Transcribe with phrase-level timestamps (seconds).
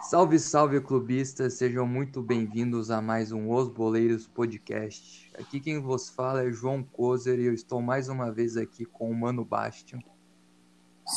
[0.00, 1.58] Salve, salve, clubistas!
[1.58, 5.30] Sejam muito bem-vindos a mais um Os Boleiros Podcast.
[5.38, 9.10] Aqui quem vos fala é João Kozer e eu estou mais uma vez aqui com
[9.10, 10.00] o Mano Bastion.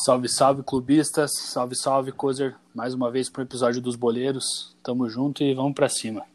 [0.05, 1.31] Salve, salve, clubistas!
[1.37, 2.57] Salve, salve, Kozer!
[2.73, 4.75] Mais uma vez para o episódio dos Boleiros.
[4.83, 6.34] Tamo junto e vamos para cima.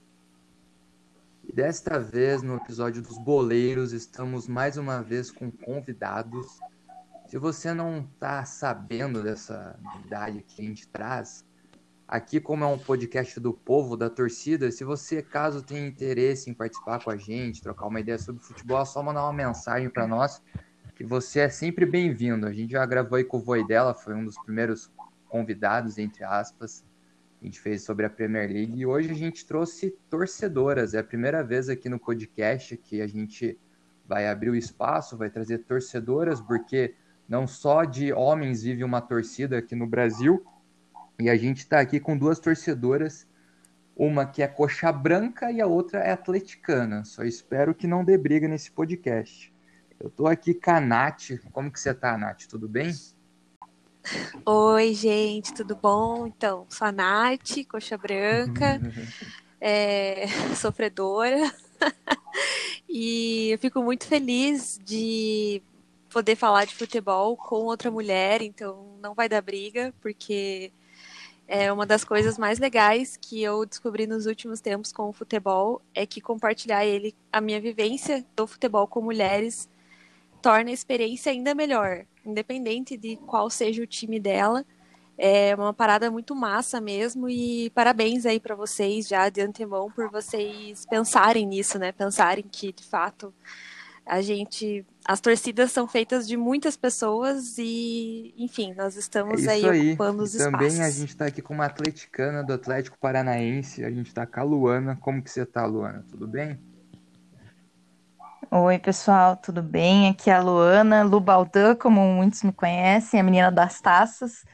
[1.51, 6.61] E desta vez, no episódio dos Boleiros, estamos mais uma vez com convidados.
[7.27, 11.45] Se você não está sabendo dessa novidade que a gente traz,
[12.07, 16.55] Aqui, como é um podcast do povo, da torcida, se você, caso tenha interesse em
[16.55, 20.07] participar com a gente, trocar uma ideia sobre futebol, é só mandar uma mensagem para
[20.07, 20.41] nós,
[20.95, 22.47] que você é sempre bem-vindo.
[22.47, 24.89] A gente já gravou aí com o Voi dela, foi um dos primeiros
[25.29, 26.85] convidados, entre aspas.
[27.41, 30.93] A gente fez sobre a Premier League e hoje a gente trouxe torcedoras.
[30.93, 33.59] É a primeira vez aqui no podcast que a gente
[34.07, 36.95] vai abrir o espaço, vai trazer torcedoras, porque
[37.27, 40.45] não só de homens vive uma torcida aqui no Brasil,
[41.19, 43.27] e a gente está aqui com duas torcedoras,
[43.97, 47.05] uma que é coxa branca e a outra é atleticana.
[47.05, 49.55] Só espero que não dê briga nesse podcast.
[49.99, 51.39] Eu estou aqui com a Nath.
[51.53, 52.47] Como que você está, Nath?
[52.49, 52.91] Tudo bem?
[54.47, 56.27] Oi, gente, tudo bom?
[56.27, 58.81] Então, sou a Nath, coxa branca,
[59.61, 61.53] é, sofredora.
[62.89, 65.63] e eu fico muito feliz de
[66.09, 70.73] poder falar de futebol com outra mulher, então não vai dar briga, porque
[71.47, 75.83] é uma das coisas mais legais que eu descobri nos últimos tempos com o futebol
[75.95, 79.69] é que compartilhar ele, a minha vivência do futebol com mulheres,
[80.41, 84.65] torna a experiência ainda melhor, independente de qual seja o time dela.
[85.17, 90.11] É uma parada muito massa mesmo e parabéns aí para vocês já de antemão por
[90.11, 91.93] vocês pensarem nisso, né?
[91.93, 93.35] Pensarem que de fato
[94.07, 99.69] a gente as torcidas são feitas de muitas pessoas e, enfim, nós estamos é aí,
[99.69, 100.81] aí, ocupando os Também espaços.
[100.81, 104.43] a gente está aqui com uma atleticana do Atlético Paranaense, a gente está com a
[104.43, 104.97] Luana.
[104.97, 106.05] Como que você está, Luana?
[106.11, 106.59] Tudo bem?
[108.53, 110.09] Oi, pessoal, tudo bem?
[110.09, 114.45] Aqui é a Luana, Lu Baldan, como muitos me conhecem, a menina das taças.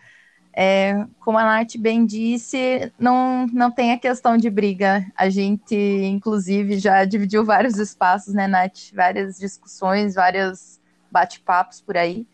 [0.52, 5.06] É, como a Nath bem disse, não, não tem a questão de briga.
[5.16, 8.92] A gente, inclusive, já dividiu vários espaços, né, Nath?
[8.94, 10.78] Várias discussões, vários
[11.10, 12.26] bate-papos por aí.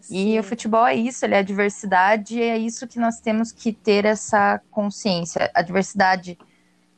[0.00, 0.36] Sim.
[0.36, 3.52] E o futebol é isso, ele é a diversidade, e é isso que nós temos
[3.52, 6.38] que ter essa consciência, a diversidade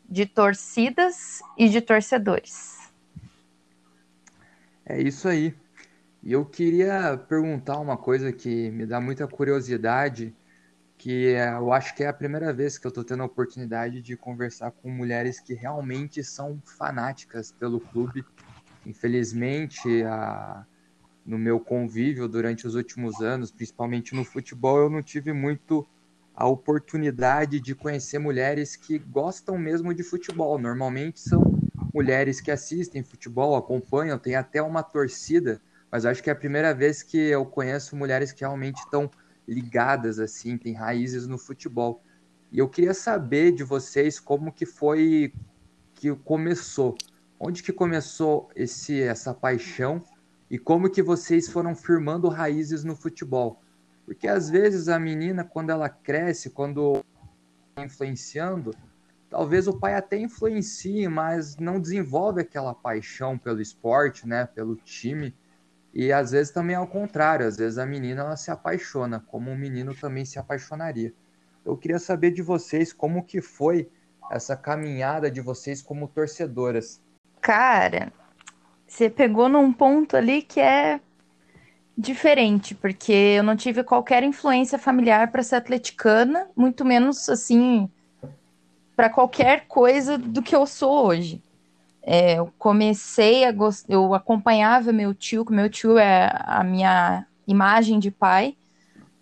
[0.09, 2.84] de torcidas e de torcedores.
[4.87, 5.55] É isso aí.
[6.23, 10.35] E eu queria perguntar uma coisa que me dá muita curiosidade,
[10.97, 14.17] que eu acho que é a primeira vez que eu estou tendo a oportunidade de
[14.17, 18.25] conversar com mulheres que realmente são fanáticas pelo clube.
[18.87, 20.65] Infelizmente, a,
[21.25, 25.87] no meu convívio durante os últimos anos, principalmente no futebol, eu não tive muito
[26.35, 30.59] a oportunidade de conhecer mulheres que gostam mesmo de futebol.
[30.59, 31.44] Normalmente são
[31.95, 35.63] mulheres que assistem futebol, acompanham, tem até uma torcida,
[35.93, 39.09] mas acho que é a primeira vez que eu conheço mulheres que realmente estão
[39.47, 42.03] ligadas assim, têm raízes no futebol.
[42.51, 45.33] E eu queria saber de vocês como que foi
[45.95, 46.97] que começou.
[47.39, 50.03] Onde que começou esse essa paixão
[50.51, 53.61] e como que vocês foram firmando raízes no futebol?
[54.05, 57.05] Porque às vezes a menina quando ela cresce, quando
[57.79, 58.73] influenciando,
[59.35, 65.35] talvez o pai até influencie, mas não desenvolve aquela paixão pelo esporte, né, pelo time.
[65.93, 69.51] E às vezes também é ao contrário, às vezes a menina ela se apaixona, como
[69.51, 71.13] o menino também se apaixonaria.
[71.65, 73.91] Eu queria saber de vocês como que foi
[74.31, 77.03] essa caminhada de vocês como torcedoras.
[77.41, 78.13] Cara,
[78.87, 81.01] você pegou num ponto ali que é
[81.99, 87.91] diferente, porque eu não tive qualquer influência familiar para ser atleticana, muito menos assim
[88.97, 91.43] para qualquer coisa do que eu sou hoje.
[92.03, 97.27] É, eu comecei a gostar, eu acompanhava meu tio, que meu tio é a minha
[97.47, 98.57] imagem de pai.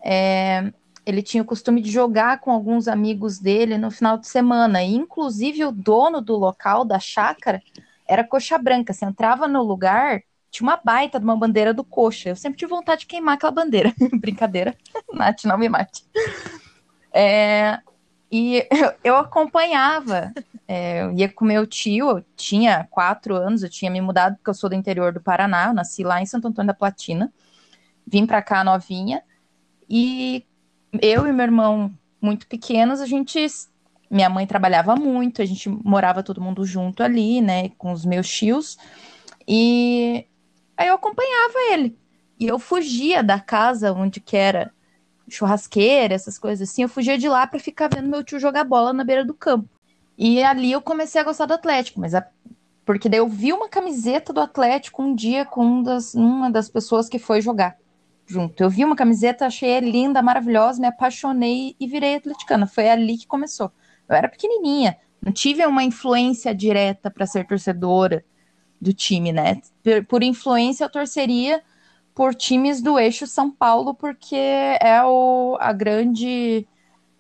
[0.05, 0.73] É,
[1.07, 4.95] ele tinha o costume de jogar com alguns amigos dele no final de semana, e
[4.95, 7.63] inclusive o dono do local, da chácara,
[8.07, 8.93] era coxa branca.
[8.93, 12.31] Você entrava no lugar, tinha uma baita de uma bandeira do coxa.
[12.31, 13.95] Eu sempre tive vontade de queimar aquela bandeira.
[14.21, 14.77] Brincadeira,
[15.13, 16.05] Nath, não me mate.
[17.13, 17.79] É,
[18.33, 18.67] e
[19.05, 20.33] eu acompanhava,
[20.67, 24.51] é, eu ia com meu tio, eu tinha quatro anos, eu tinha me mudado porque
[24.51, 27.33] eu sou do interior do Paraná, eu nasci lá em Santo Antônio da Platina,
[28.07, 29.23] vim para cá novinha,
[29.89, 30.45] e
[31.01, 33.47] eu e meu irmão muito pequenos, a gente,
[34.11, 38.29] minha mãe trabalhava muito, a gente morava todo mundo junto ali, né, com os meus
[38.29, 38.79] tios,
[39.47, 40.27] e
[40.83, 41.97] Aí eu acompanhava ele.
[42.39, 44.73] E eu fugia da casa onde que era
[45.35, 46.83] churrasqueira, essas coisas assim.
[46.83, 49.69] Eu fugia de lá para ficar vendo meu tio jogar bola na beira do campo.
[50.17, 52.27] E ali eu comecei a gostar do Atlético, mas a...
[52.85, 56.69] porque daí eu vi uma camiseta do Atlético um dia com um das, uma das
[56.69, 57.77] pessoas que foi jogar
[58.27, 58.63] junto.
[58.63, 62.67] Eu vi uma camiseta, achei linda, maravilhosa, me apaixonei e virei atleticana.
[62.67, 63.71] Foi ali que começou.
[64.09, 68.25] Eu era pequenininha, não tive uma influência direta para ser torcedora
[68.81, 69.61] do time, né?
[69.83, 71.63] Por, por, influência, eu torceria
[72.15, 76.67] por times do eixo São Paulo, porque é o, a grande.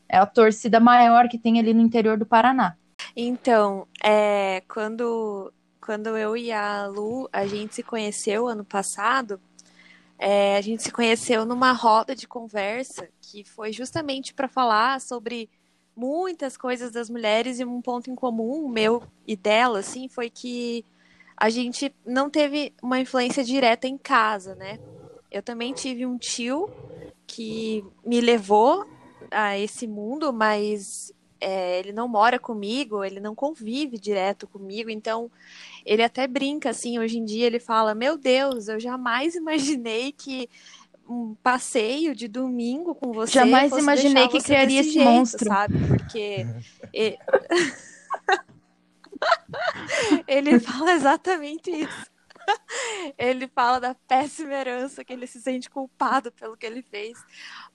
[0.09, 2.77] É a torcida maior que tem ali no interior do Paraná.
[3.17, 5.51] Então, é, quando,
[5.81, 9.41] quando eu e a Lu, a gente se conheceu ano passado,
[10.19, 15.49] é, a gente se conheceu numa roda de conversa que foi justamente para falar sobre
[15.97, 20.85] muitas coisas das mulheres e um ponto em comum meu e dela, assim, foi que
[21.37, 24.79] a gente não teve uma influência direta em casa, né?
[25.31, 26.71] Eu também tive um tio
[27.27, 28.87] que me levou
[29.31, 35.31] a esse mundo, mas é, ele não mora comigo, ele não convive direto comigo, então
[35.85, 40.49] ele até brinca assim, hoje em dia ele fala: Meu Deus, eu jamais imaginei que
[41.09, 43.33] um passeio de domingo com você.
[43.33, 45.49] Jamais imaginei que criaria esse jeito, monstro.
[45.49, 45.75] Sabe?
[45.89, 46.47] Porque.
[50.27, 52.13] ele fala exatamente isso.
[53.17, 57.17] Ele fala da péssima herança, que ele se sente culpado pelo que ele fez.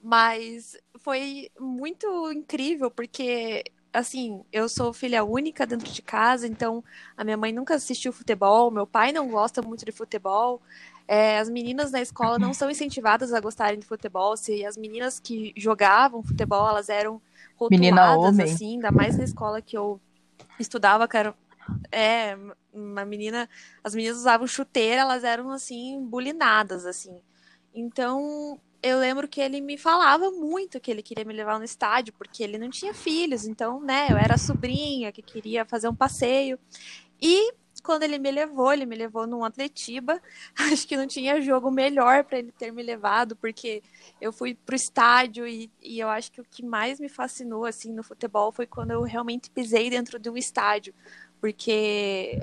[0.03, 3.63] Mas foi muito incrível, porque
[3.93, 6.83] assim, eu sou filha única dentro de casa, então
[7.15, 10.61] a minha mãe nunca assistiu futebol, meu pai não gosta muito de futebol.
[11.07, 14.35] É, as meninas na escola não são incentivadas a gostarem de futebol.
[14.35, 17.21] Se as meninas que jogavam futebol, elas eram
[17.55, 20.01] rotuladas, assim, ainda mais na escola que eu
[20.59, 21.35] estudava, era,
[21.91, 22.37] é,
[22.73, 23.49] uma menina,
[23.83, 27.21] as meninas usavam chuteira, elas eram assim bulinadas assim.
[27.73, 32.13] Então, eu lembro que ele me falava muito que ele queria me levar no estádio,
[32.17, 36.59] porque ele não tinha filhos, então, né, eu era sobrinha que queria fazer um passeio.
[37.21, 40.21] E quando ele me levou, ele me levou num Atletiba.
[40.71, 43.81] Acho que não tinha jogo melhor para ele ter me levado, porque
[44.19, 47.93] eu fui pro estádio e, e, eu acho que o que mais me fascinou assim
[47.93, 50.93] no futebol foi quando eu realmente pisei dentro de um estádio,
[51.39, 52.39] porque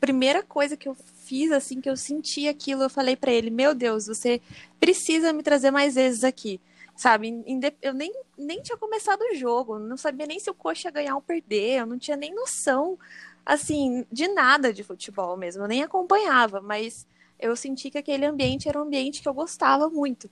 [0.00, 3.74] primeira coisa que eu fiz assim que eu senti aquilo, eu falei para ele: "Meu
[3.74, 4.40] Deus, você
[4.78, 6.60] precisa me trazer mais vezes aqui".
[6.96, 7.44] Sabe,
[7.82, 11.16] eu nem, nem tinha começado o jogo, não sabia nem se o Coxa ia ganhar
[11.16, 12.96] ou perder, eu não tinha nem noção,
[13.44, 17.06] assim, de nada de futebol mesmo, eu nem acompanhava, mas
[17.38, 20.30] eu senti que aquele ambiente era um ambiente que eu gostava muito.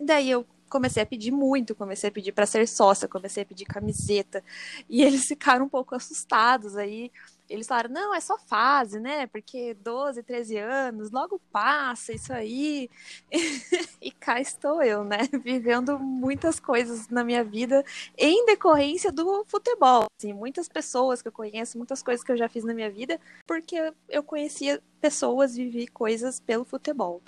[0.00, 3.64] Daí eu comecei a pedir muito, comecei a pedir para ser sócia, comecei a pedir
[3.64, 4.42] camiseta,
[4.88, 7.10] e eles ficaram um pouco assustados aí
[7.50, 9.26] eles falaram, não, é só fase, né?
[9.26, 12.88] Porque 12, 13 anos, logo passa isso aí.
[14.00, 15.18] e cá estou eu, né?
[15.42, 17.84] Vivendo muitas coisas na minha vida
[18.16, 20.04] em decorrência do futebol.
[20.16, 23.18] Assim, muitas pessoas que eu conheço, muitas coisas que eu já fiz na minha vida,
[23.44, 27.20] porque eu conhecia pessoas, vivi coisas pelo futebol.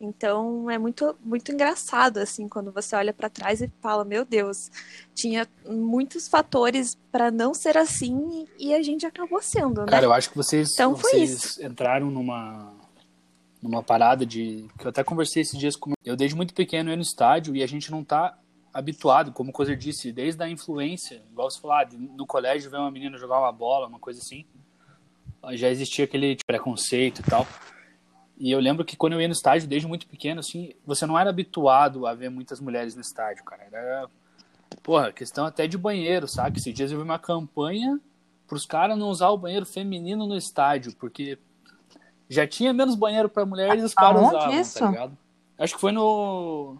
[0.00, 4.70] Então é muito muito engraçado assim quando você olha para trás e fala, meu Deus,
[5.14, 9.88] tinha muitos fatores para não ser assim e a gente acabou sendo, né?
[9.88, 12.72] Cara, eu acho que vocês, então, vocês entraram numa
[13.62, 16.96] numa parada de que eu até conversei esses dias com eu desde muito pequeno ia
[16.96, 18.38] no estádio e a gente não tá
[18.72, 22.78] habituado, como o Cozer disse, desde a influência, igual você falou, ah, no colégio ver
[22.78, 24.46] uma menina jogar uma bola, uma coisa assim,
[25.52, 27.46] já existia aquele preconceito e tal.
[28.40, 31.18] E eu lembro que quando eu ia no estádio, desde muito pequeno, assim, você não
[31.18, 33.68] era habituado a ver muitas mulheres no estádio, cara.
[33.70, 34.08] Era,
[34.82, 36.58] porra, questão até de banheiro, sabe?
[36.58, 38.00] Esses dias eu vi uma campanha
[38.48, 41.38] pros caras não usar o banheiro feminino no estádio, porque
[42.30, 44.78] já tinha menos banheiro para mulheres e os caras usavam, isso?
[44.78, 45.18] tá ligado?
[45.58, 46.78] Acho que foi no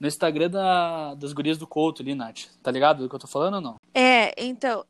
[0.00, 2.46] no Instagram da, das gurias do Couto ali, Nath.
[2.62, 3.76] Tá ligado do que eu tô falando ou não?
[3.92, 4.84] É, então,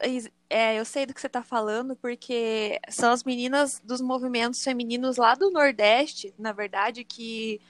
[0.51, 5.17] é, eu sei do que você tá falando, porque são as meninas dos movimentos femininos
[5.17, 7.61] lá do Nordeste, na verdade, que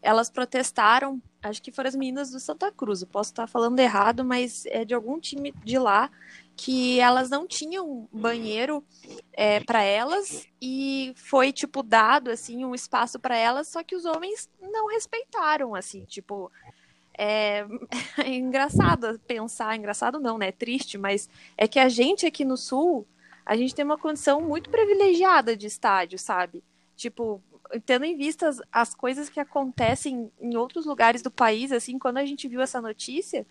[0.00, 4.24] elas protestaram, acho que foram as meninas do Santa Cruz, eu posso estar falando errado,
[4.24, 6.10] mas é de algum time de lá,
[6.56, 8.84] que elas não tinham banheiro
[9.32, 14.04] é, para elas e foi tipo dado assim um espaço para elas, só que os
[14.04, 16.50] homens não respeitaram assim, tipo
[17.18, 17.66] é,
[18.24, 20.48] é engraçado pensar, engraçado não, né?
[20.48, 23.06] É triste, mas é que a gente aqui no Sul,
[23.44, 26.62] a gente tem uma condição muito privilegiada de estádio, sabe?
[26.96, 27.42] Tipo,
[27.84, 32.18] tendo em vista as, as coisas que acontecem em outros lugares do país, assim, quando
[32.18, 33.44] a gente viu essa notícia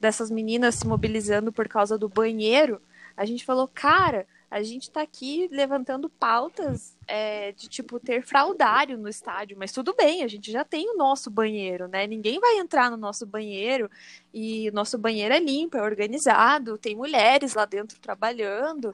[0.00, 2.80] dessas meninas se mobilizando por causa do banheiro,
[3.16, 8.98] a gente falou, cara, A gente está aqui levantando pautas é, de tipo ter fraudário
[8.98, 12.04] no estádio, mas tudo bem, a gente já tem o nosso banheiro, né?
[12.06, 13.88] Ninguém vai entrar no nosso banheiro
[14.34, 18.92] e o nosso banheiro é limpo, é organizado, tem mulheres lá dentro trabalhando.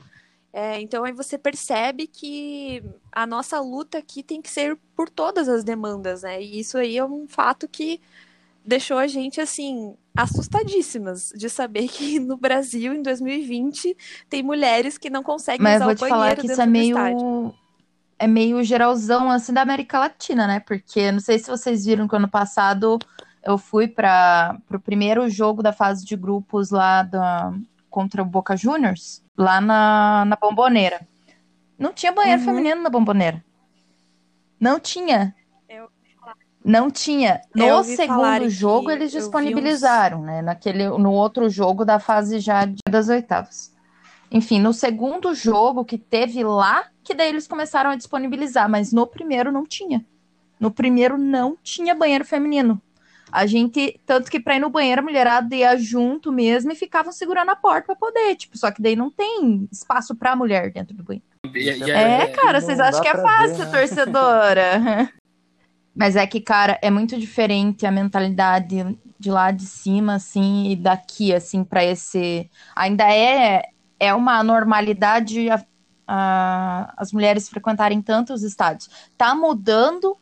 [0.52, 5.48] É, então aí você percebe que a nossa luta aqui tem que ser por todas
[5.48, 6.42] as demandas, né?
[6.42, 8.00] E isso aí é um fato que
[8.66, 13.96] deixou a gente assim assustadíssimas de saber que no Brasil em 2020
[14.28, 17.54] tem mulheres que não conseguem Mas usar eu vou te falar que isso é meio
[18.18, 20.58] é meio geralzão assim da América Latina, né?
[20.60, 22.98] Porque não sei se vocês viram que ano passado
[23.44, 27.52] eu fui para o primeiro jogo da fase de grupos lá da,
[27.90, 31.06] contra o Boca Juniors lá na, na Bomboneira.
[31.78, 32.46] Não tinha banheiro uhum.
[32.46, 33.44] feminino na Bomboneira.
[34.58, 35.34] Não tinha.
[36.66, 37.40] Não tinha.
[37.54, 40.26] No segundo jogo eles disponibilizaram, uns...
[40.26, 40.42] né?
[40.42, 43.72] Naquele, no outro jogo da fase já das oitavas.
[44.32, 49.06] Enfim, no segundo jogo que teve lá, que daí eles começaram a disponibilizar, mas no
[49.06, 50.04] primeiro não tinha.
[50.58, 52.82] No primeiro não tinha banheiro feminino.
[53.30, 57.12] A gente, tanto que pra ir no banheiro, a mulherada ia junto mesmo e ficavam
[57.12, 60.96] segurando a porta para poder, tipo, só que daí não tem espaço pra mulher dentro
[60.96, 61.26] do banheiro.
[61.54, 63.70] é, é, cara, vocês acham que é fácil, ver, né?
[63.70, 65.12] torcedora.
[65.96, 70.76] Mas é que, cara, é muito diferente a mentalidade de lá de cima, assim, e
[70.76, 72.50] daqui, assim, para esse.
[72.74, 75.64] Ainda é, é uma normalidade a,
[76.06, 78.90] a, as mulheres frequentarem tantos estádios.
[79.16, 80.18] Tá mudando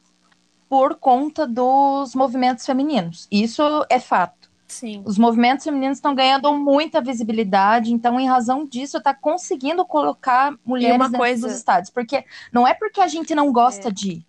[0.69, 3.27] por conta dos movimentos femininos.
[3.31, 4.51] Isso é fato.
[4.67, 5.03] Sim.
[5.05, 11.09] Os movimentos femininos estão ganhando muita visibilidade, então, em razão disso, está conseguindo colocar mulheres
[11.11, 11.47] coisa...
[11.47, 11.91] dos estádios.
[11.91, 13.93] Porque não é porque a gente não gosta é.
[13.93, 14.27] de.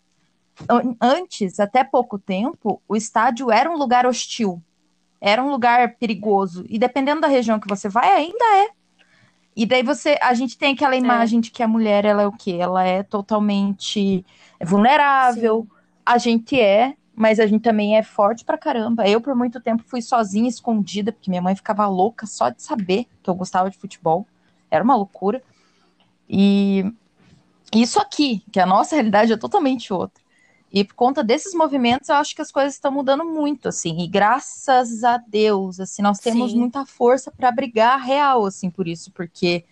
[1.02, 4.62] Antes, até pouco tempo, o estádio era um lugar hostil,
[5.20, 6.66] era um lugar perigoso.
[6.70, 8.70] E dependendo da região que você vai, ainda é.
[9.56, 10.98] E daí você, a gente tem aquela é.
[10.98, 11.42] imagem é.
[11.42, 12.58] de que a mulher ela é o quê?
[12.60, 14.26] Ela é totalmente
[14.62, 19.08] vulnerável, Sim a gente é, mas a gente também é forte pra caramba.
[19.08, 23.08] Eu, por muito tempo, fui sozinha, escondida, porque minha mãe ficava louca só de saber
[23.24, 24.28] que eu gostava de futebol.
[24.70, 25.42] Era uma loucura.
[26.30, 26.86] E
[27.74, 30.24] isso aqui, que a nossa realidade é totalmente outra.
[30.72, 33.98] E por conta desses movimentos, eu acho que as coisas estão mudando muito, assim.
[34.02, 36.60] E graças a Deus, assim, nós temos Sim.
[36.60, 39.64] muita força para brigar real, assim, por isso, porque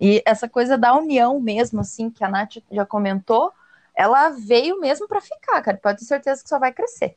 [0.00, 3.52] e essa coisa da união mesmo, assim, que a Nath já comentou,
[3.94, 5.76] ela veio mesmo para ficar, cara.
[5.76, 7.16] Pode ter certeza que só vai crescer.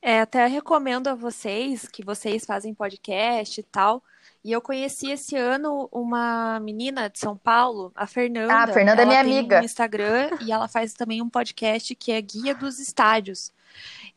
[0.00, 4.02] É, até recomendo a vocês que vocês fazem podcast e tal.
[4.44, 8.52] E eu conheci esse ano uma menina de São Paulo, a Fernanda.
[8.52, 9.60] Ah, a Fernanda é minha amiga.
[9.60, 13.52] Um Instagram e ela faz também um podcast que é Guia dos Estádios.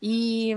[0.02, 0.56] E,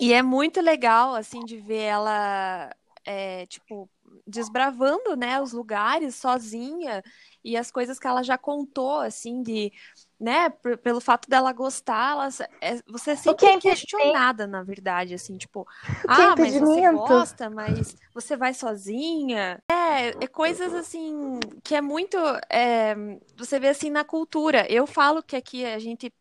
[0.00, 2.70] e é muito legal, assim, de ver ela,
[3.04, 3.88] é, tipo,
[4.32, 7.02] desbravando, né, os lugares sozinha
[7.44, 9.72] e as coisas que ela já contou, assim, de
[10.18, 10.50] né,
[10.84, 12.28] pelo fato dela gostar, ela,
[12.60, 15.66] é, você é sempre é questionada, na verdade, assim, tipo,
[16.06, 19.60] ah, mas você gosta, mas você vai sozinha.
[19.68, 22.16] É, é coisas assim que é muito.
[22.48, 22.94] É,
[23.36, 24.64] você vê assim na cultura.
[24.70, 26.12] Eu falo que aqui a gente,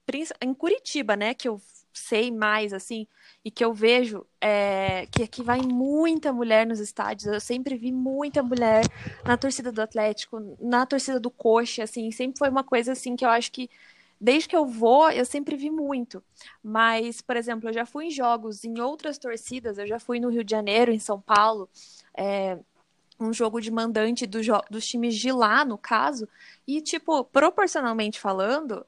[0.41, 1.61] em Curitiba, né, que eu
[1.93, 3.07] sei mais, assim,
[3.43, 7.27] e que eu vejo é, que aqui vai muita mulher nos estádios.
[7.27, 8.83] Eu sempre vi muita mulher
[9.25, 13.25] na torcida do Atlético, na torcida do Coxa, assim, sempre foi uma coisa assim que
[13.25, 13.69] eu acho que
[14.21, 16.23] desde que eu vou, eu sempre vi muito.
[16.63, 20.29] Mas, por exemplo, eu já fui em jogos em outras torcidas, eu já fui no
[20.29, 21.67] Rio de Janeiro, em São Paulo,
[22.15, 22.59] é,
[23.19, 26.27] um jogo de mandante do dos times de lá, no caso,
[26.67, 28.85] e, tipo, proporcionalmente falando,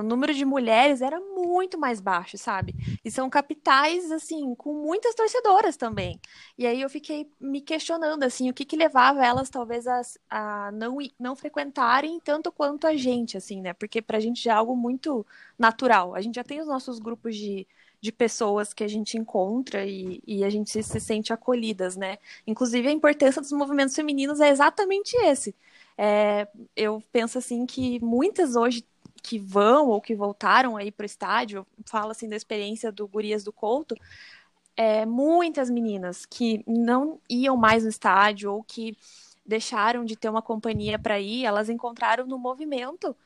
[0.00, 2.74] o número de mulheres era muito mais baixo, sabe?
[3.04, 6.20] E são capitais, assim, com muitas torcedoras também.
[6.58, 10.00] E aí eu fiquei me questionando, assim, o que que levava elas, talvez, a,
[10.30, 13.72] a não, não frequentarem tanto quanto a gente, assim, né?
[13.74, 15.26] Porque pra gente já é algo muito
[15.58, 16.14] natural.
[16.14, 17.66] A gente já tem os nossos grupos de,
[18.00, 22.18] de pessoas que a gente encontra e, e a gente se, se sente acolhidas, né?
[22.46, 25.54] Inclusive, a importância dos movimentos femininos é exatamente esse.
[25.96, 28.84] É, eu penso assim que muitas hoje
[29.22, 33.44] que vão ou que voltaram aí para o estádio, fala assim da experiência do Gurias
[33.44, 33.94] do Couto,
[34.76, 38.96] é, muitas meninas que não iam mais no estádio ou que
[39.44, 43.16] deixaram de ter uma companhia para ir, elas encontraram no movimento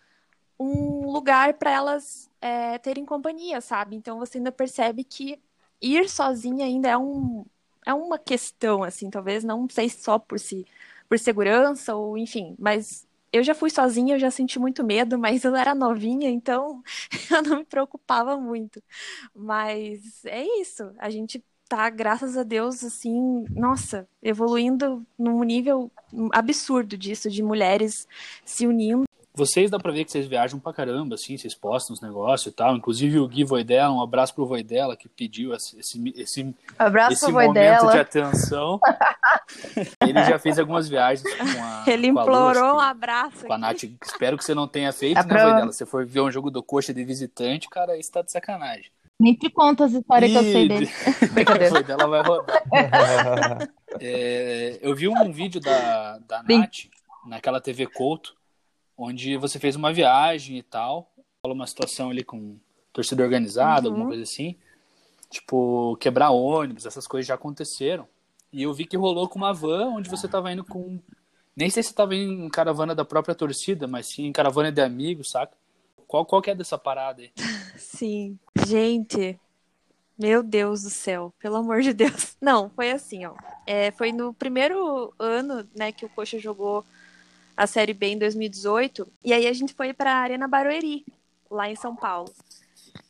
[0.58, 3.96] um lugar para elas é, terem companhia, sabe?
[3.96, 5.40] Então você ainda percebe que
[5.80, 7.44] ir sozinha ainda é um
[7.86, 10.66] é uma questão assim, talvez não sei só por si
[11.08, 15.44] por segurança ou enfim, mas eu já fui sozinha, eu já senti muito medo, mas
[15.44, 16.82] eu era novinha, então
[17.30, 18.82] eu não me preocupava muito.
[19.34, 25.90] Mas é isso, a gente tá, graças a Deus, assim, nossa, evoluindo num nível
[26.32, 28.06] absurdo disso, de mulheres
[28.44, 29.04] se unindo
[29.36, 32.56] vocês dá pra ver que vocês viajam pra caramba, assim, vocês postam os negócios e
[32.56, 32.76] tal.
[32.76, 35.76] Inclusive o Gui Voidela, um abraço pro Voidela que pediu esse,
[36.16, 37.92] esse, abraço esse momento Voidela.
[37.92, 38.78] de atenção.
[40.00, 41.84] Ele já fez algumas viagens com a.
[41.84, 43.44] Ele com implorou a um abraço.
[43.44, 43.82] Com a Nath.
[44.02, 45.50] Espero que você não tenha feito, é né, pra...
[45.50, 45.72] Voidela?
[45.72, 48.86] Se for ver um jogo do Coxa de visitante, cara, isso tá de sacanagem.
[49.18, 50.32] Nem te conta as histórias e...
[50.32, 50.90] que eu sei dele.
[51.66, 52.62] A Voidela vai rodar.
[54.00, 56.86] é, eu vi um vídeo da, da Nath
[57.26, 58.34] naquela TV Couto
[58.96, 61.10] onde você fez uma viagem e tal,
[61.42, 62.56] falou uma situação ali com
[62.92, 63.94] torcida organizada, uhum.
[63.94, 64.56] alguma coisa assim,
[65.28, 68.06] tipo, quebrar ônibus, essas coisas já aconteceram.
[68.52, 71.00] E eu vi que rolou com uma van onde você tava indo com.
[71.56, 74.70] Nem sei se você tava indo em caravana da própria torcida, mas sim em caravana
[74.70, 75.56] de amigos, saca?
[76.06, 77.32] Qual, qual que é dessa parada aí?
[77.76, 78.38] Sim.
[78.66, 79.38] Gente,
[80.16, 82.36] meu Deus do céu, pelo amor de Deus.
[82.40, 83.34] Não, foi assim, ó.
[83.66, 86.84] É, foi no primeiro ano, né, que o Coxa jogou
[87.56, 89.06] a Série B em 2018.
[89.22, 91.04] E aí a gente foi para a Arena Barueri,
[91.50, 92.32] lá em São Paulo.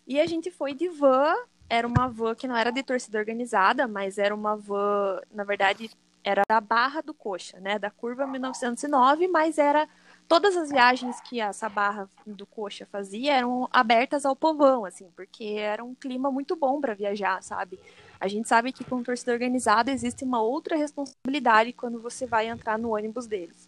[0.06, 1.34] E a gente foi de van,
[1.68, 5.90] era uma van que não era de torcida organizada, mas era uma van, na verdade,
[6.22, 9.88] era da Barra do Coxa, né, da curva 1909, mas era
[10.26, 15.44] todas as viagens que essa barra do Coxa fazia eram abertas ao povão, assim, porque
[15.58, 17.78] era um clima muito bom para viajar, sabe?
[18.18, 22.78] A gente sabe que com torcida organizada existe uma outra responsabilidade quando você vai entrar
[22.78, 23.63] no ônibus deles.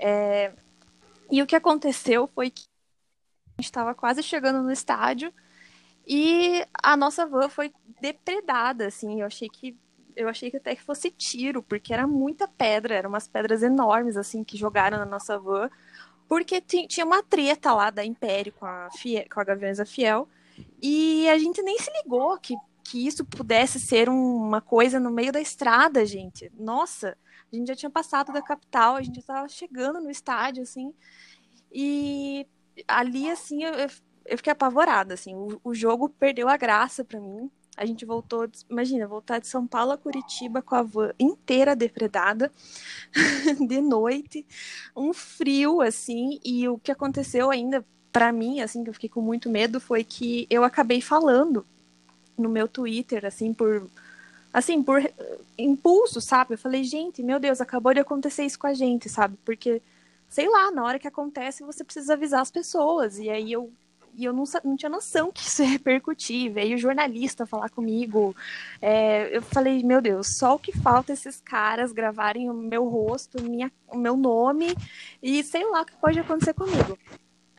[0.00, 0.52] É...
[1.30, 2.64] E o que aconteceu foi que
[3.58, 5.32] a gente estava quase chegando no estádio
[6.06, 9.20] e a nossa van foi depredada, assim.
[9.20, 9.76] Eu achei que
[10.16, 14.16] eu achei que até que fosse tiro, porque era muita pedra, eram umas pedras enormes
[14.16, 15.70] assim que jogaram na nossa van,
[16.28, 20.28] porque tinha uma treta lá da Império com a Fiel, com a Gaviões da Fiel,
[20.82, 22.56] e a gente nem se ligou que
[22.90, 26.50] que isso pudesse ser uma coisa no meio da estrada, gente.
[26.58, 27.16] Nossa,
[27.52, 30.94] a gente já tinha passado da capital, a gente já estava chegando no estádio, assim.
[31.72, 32.46] E
[32.86, 33.74] ali, assim, eu,
[34.26, 35.34] eu fiquei apavorada, assim.
[35.34, 37.50] O, o jogo perdeu a graça para mim.
[37.76, 42.52] A gente voltou, imagina, voltar de São Paulo a Curitiba com a van inteira depredada,
[43.66, 44.46] de noite,
[44.94, 46.38] um frio, assim.
[46.44, 50.04] E o que aconteceu ainda, para mim, assim, que eu fiquei com muito medo, foi
[50.04, 51.66] que eu acabei falando
[52.36, 53.88] no meu Twitter, assim, por
[54.52, 55.02] assim, por
[55.56, 56.54] impulso, sabe?
[56.54, 59.36] Eu falei, gente, meu Deus, acabou de acontecer isso com a gente, sabe?
[59.44, 59.82] Porque,
[60.28, 63.18] sei lá, na hora que acontece, você precisa avisar as pessoas.
[63.18, 63.72] E aí eu.
[64.12, 66.52] E eu não, não tinha noção que isso ia repercutir.
[66.52, 68.34] Veio o jornalista falar comigo.
[68.82, 73.40] É, eu falei, meu Deus, só o que falta esses caras gravarem o meu rosto,
[73.40, 74.74] minha, o meu nome,
[75.22, 76.98] e sei lá o que pode acontecer comigo.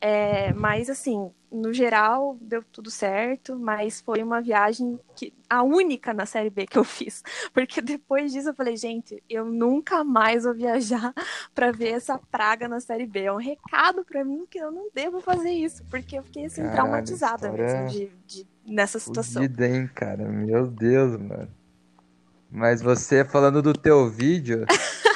[0.04, 6.12] É, mas assim, no geral, deu tudo certo, mas foi uma viagem que a única
[6.12, 7.22] na série B que eu fiz,
[7.54, 11.14] porque depois disso eu falei, gente, eu nunca mais vou viajar
[11.54, 13.24] para ver essa praga na série B.
[13.24, 16.68] É um recado para mim que eu não devo fazer isso, porque eu fiquei assim
[16.72, 19.44] traumatizada mesmo de, de, nessa situação.
[19.44, 20.28] Fudida, hein, cara?
[20.28, 21.50] Meu Deus, mano.
[22.50, 24.66] Mas você falando do teu vídeo,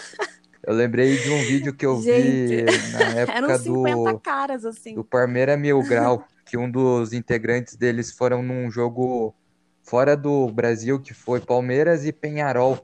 [0.65, 4.95] Eu lembrei de um vídeo que eu Gente, vi na época do, caras, assim.
[4.95, 9.35] do Parmeira Mil Grau, que um dos integrantes deles foram num jogo
[9.83, 12.83] fora do Brasil, que foi Palmeiras e Penharol.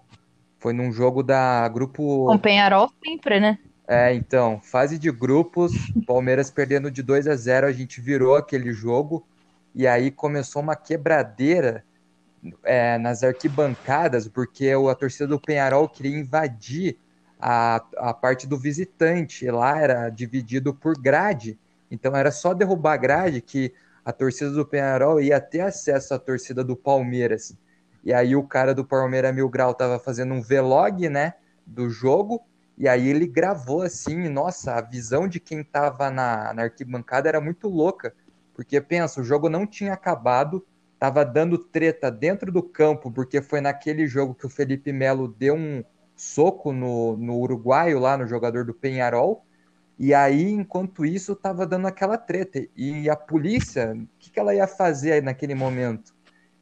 [0.59, 2.27] Foi num jogo da grupo.
[2.27, 3.57] Com Penharol sempre, né?
[3.87, 5.71] É, então, fase de grupos,
[6.05, 9.25] Palmeiras perdendo de 2 a 0, a gente virou aquele jogo
[9.73, 11.83] e aí começou uma quebradeira
[12.63, 16.97] é, nas arquibancadas, porque a torcida do Penharol queria invadir
[17.41, 19.49] a, a parte do visitante.
[19.49, 21.59] Lá era dividido por grade.
[21.89, 23.73] Então era só derrubar a grade que
[24.05, 27.55] a torcida do Penharol ia ter acesso à torcida do Palmeiras.
[28.03, 32.41] E aí o cara do Palmeiras Mil Grau tava fazendo um vlog, né, do jogo,
[32.77, 37.39] e aí ele gravou assim, nossa, a visão de quem tava na, na arquibancada era
[37.39, 38.13] muito louca,
[38.55, 40.65] porque pensa, o jogo não tinha acabado,
[40.97, 45.53] tava dando treta dentro do campo, porque foi naquele jogo que o Felipe Melo deu
[45.53, 45.83] um,
[46.21, 49.43] soco no, no uruguaio lá, no jogador do Penharol.
[49.97, 52.63] E aí, enquanto isso, tava dando aquela treta.
[52.77, 56.13] E a polícia, o que, que ela ia fazer naquele momento?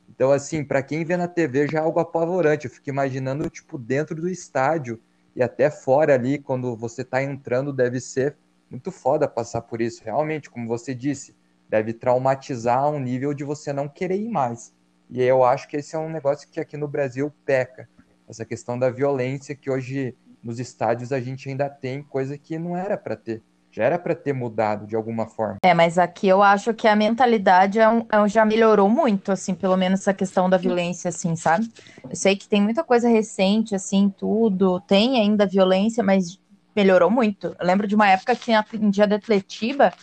[0.07, 2.65] Então, assim, para quem vê na TV já é algo apavorante.
[2.65, 5.01] Eu fico imaginando, tipo, dentro do estádio
[5.35, 8.37] e até fora ali, quando você tá entrando, deve ser
[8.69, 10.01] muito foda passar por isso.
[10.05, 11.35] Realmente, como você disse,
[11.67, 14.73] deve traumatizar a um nível de você não querer ir mais.
[15.09, 17.89] E eu acho que esse é um negócio que aqui no Brasil peca
[18.29, 22.77] essa questão da violência que hoje nos estádios a gente ainda tem, coisa que não
[22.77, 23.41] era para ter.
[23.71, 25.57] Já era para ter mudado de alguma forma.
[25.63, 29.31] É, mas aqui eu acho que a mentalidade é um, é um, já melhorou muito,
[29.31, 31.71] assim, pelo menos essa questão da violência, assim, sabe?
[32.03, 34.79] Eu sei que tem muita coisa recente, assim, tudo.
[34.81, 36.39] Tem ainda violência, mas
[36.75, 37.55] melhorou muito.
[37.59, 39.93] Eu lembro de uma época que em dia de Atletiba,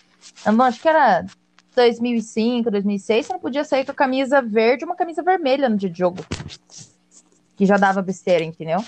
[0.44, 1.26] eu acho que era
[1.74, 5.76] 2005, 2006, você não podia sair com a camisa verde e uma camisa vermelha no
[5.76, 6.24] dia de jogo.
[7.56, 8.84] Que já dava besteira, entendeu?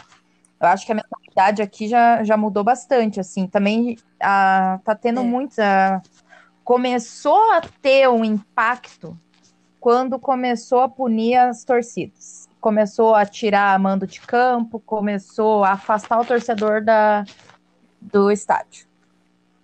[0.61, 3.47] Eu acho que a mentalidade aqui já, já mudou bastante, assim.
[3.47, 5.25] Também a, tá tendo é.
[5.25, 6.03] muita.
[6.65, 9.19] Começou a ter um impacto
[9.81, 12.49] quando começou a punir as torcidas.
[12.61, 17.25] Começou a tirar mando de campo, começou a afastar o torcedor da,
[18.01, 18.87] do estádio.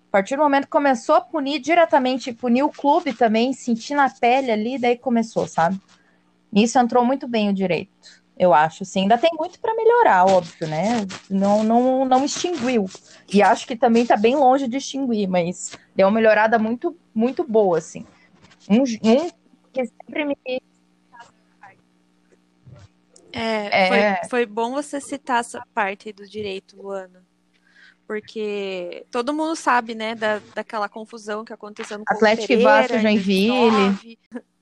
[0.09, 4.09] A partir do momento que começou a punir diretamente, punir o clube também, sentir na
[4.09, 5.79] pele ali, daí começou, sabe?
[6.53, 8.85] Isso entrou muito bem o direito eu acho.
[8.85, 11.07] Sim, ainda tem muito para melhorar, óbvio, né?
[11.31, 12.87] Não, não, não extinguiu.
[13.33, 17.45] E acho que também está bem longe de extinguir, mas deu uma melhorada muito, muito
[17.45, 18.05] boa, assim.
[18.69, 19.31] Um, um
[19.73, 20.37] que sempre me.
[23.33, 23.89] É, é...
[23.89, 27.25] Foi, foi bom você citar essa parte do direito, Luana.
[28.07, 34.19] Porque todo mundo sabe, né, da, daquela confusão que aconteceu no Atlético e Vasco Joinville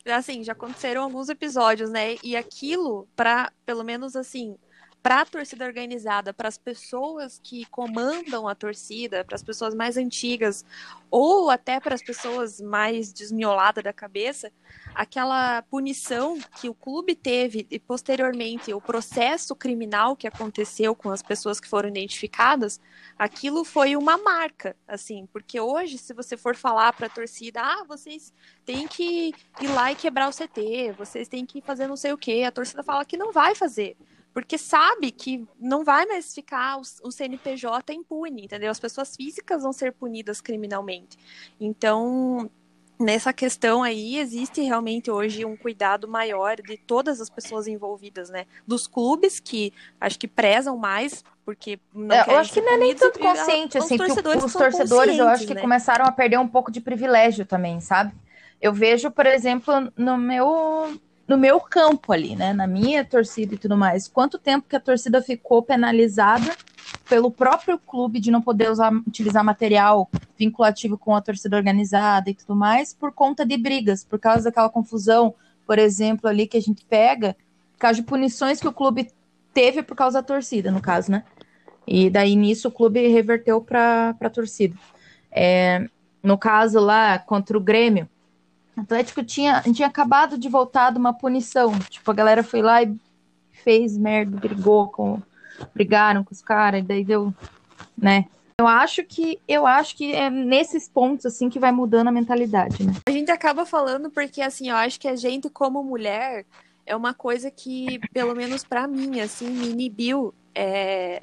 [0.07, 2.17] assim, já aconteceram alguns episódios, né?
[2.23, 4.57] E aquilo, para pelo menos assim,
[5.03, 9.97] para a torcida organizada, para as pessoas que comandam a torcida, para as pessoas mais
[9.97, 10.65] antigas,
[11.11, 14.53] ou até para as pessoas mais desmioladas da cabeça,
[14.95, 21.21] aquela punição que o clube teve e posteriormente o processo criminal que aconteceu com as
[21.21, 22.81] pessoas que foram identificadas,
[23.19, 27.85] aquilo foi uma marca, assim, porque hoje se você for falar para a torcida, ah,
[27.89, 28.33] vocês
[28.65, 32.19] têm que ir lá e quebrar o CT, vocês têm que fazer não sei o
[32.19, 33.97] quê, a torcida fala que não vai fazer
[34.33, 38.71] porque sabe que não vai mais ficar o, CNPJ impune, entendeu?
[38.71, 41.19] As pessoas físicas vão ser punidas criminalmente.
[41.61, 42.51] Então,
[42.99, 48.47] nessa questão aí, existe realmente hoje um cuidado maior de todas as pessoas envolvidas, né?
[48.67, 52.77] Dos clubes que acho que prezam mais, porque não é, Eu acho que não é
[52.79, 55.61] nem tanto consciente, assim, torcedores os torcedores eu acho que né?
[55.61, 58.15] começaram a perder um pouco de privilégio também, sabe?
[58.61, 60.99] Eu vejo, por exemplo, no meu
[61.33, 62.53] no meu campo ali, né?
[62.53, 64.07] Na minha torcida e tudo mais.
[64.07, 66.55] Quanto tempo que a torcida ficou penalizada
[67.09, 72.35] pelo próprio clube de não poder usar, utilizar material vinculativo com a torcida organizada e
[72.35, 75.35] tudo mais, por conta de brigas, por causa daquela confusão,
[75.67, 77.35] por exemplo, ali que a gente pega,
[77.73, 79.11] por causa de punições que o clube
[79.55, 81.25] teve por causa da torcida, no caso, né?
[81.87, 84.77] E daí nisso o clube reverteu para a torcida.
[85.31, 85.89] É,
[86.23, 88.07] no caso lá contra o Grêmio,
[88.77, 91.79] Atlético tinha, tinha acabado de voltar de uma punição.
[91.91, 92.95] Tipo, a galera foi lá e
[93.53, 95.21] fez merda, brigou com.
[95.75, 97.33] Brigaram com os caras, e daí deu.
[97.97, 98.25] Né?
[98.59, 102.85] Eu acho que eu acho que é nesses pontos assim que vai mudando a mentalidade,
[102.85, 102.93] né?
[103.07, 106.45] A gente acaba falando porque assim, eu acho que a gente como mulher
[106.87, 111.23] é uma coisa que, pelo menos para mim, assim, me inibiu é,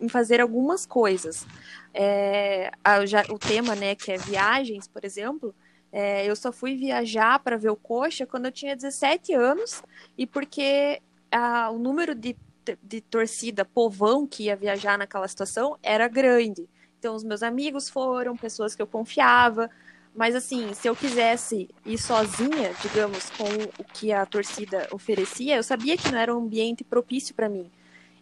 [0.00, 1.46] em fazer algumas coisas.
[1.92, 5.54] É, a, já, o tema, né, que é viagens, por exemplo,
[5.92, 9.82] é, eu só fui viajar para ver o Coxa quando eu tinha 17 anos
[10.16, 12.36] e porque a, o número de,
[12.82, 16.68] de torcida, povão que ia viajar naquela situação era grande.
[16.98, 19.70] Então, os meus amigos foram, pessoas que eu confiava.
[20.14, 23.48] Mas, assim, se eu quisesse ir sozinha, digamos, com
[23.78, 27.70] o que a torcida oferecia, eu sabia que não era um ambiente propício para mim.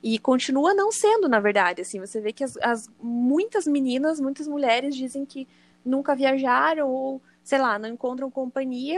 [0.02, 1.81] E continua não sendo, na verdade.
[1.81, 5.48] Assim, você vê que as, as, muitas meninas, muitas mulheres dizem que
[5.85, 8.96] nunca viajaram ou sei lá, não encontram companhia.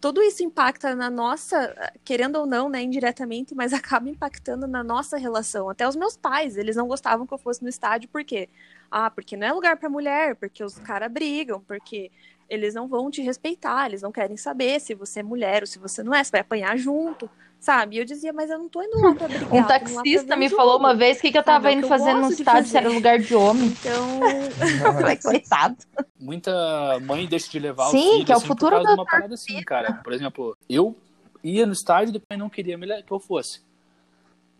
[0.00, 1.72] Tudo isso impacta na nossa,
[2.04, 5.70] querendo ou não, né, indiretamente, mas acaba impactando na nossa relação.
[5.70, 8.48] Até os meus pais, eles não gostavam que eu fosse no estádio, por quê?
[8.90, 12.10] Ah, porque não é lugar para mulher, porque os caras brigam, porque
[12.48, 15.78] eles não vão te respeitar, eles não querem saber se você é mulher ou se
[15.78, 17.28] você não é, você vai apanhar junto
[17.64, 17.96] sabe?
[17.96, 19.48] E eu dizia, mas eu não tô indo lá pra brigar.
[19.54, 22.68] Um taxista me falou uma vez que, que eu tava sabe, indo fazer no estádio,
[22.68, 23.68] se era lugar de homem.
[23.68, 24.20] Então,
[25.22, 25.76] coitado.
[26.20, 29.06] Muita mãe deixa de levar Sim, o filho, que é o assim, futuro por uma
[29.06, 29.94] parada assim, cara.
[29.94, 30.94] Por exemplo, eu
[31.42, 33.62] ia no estádio e depois não queria que eu fosse.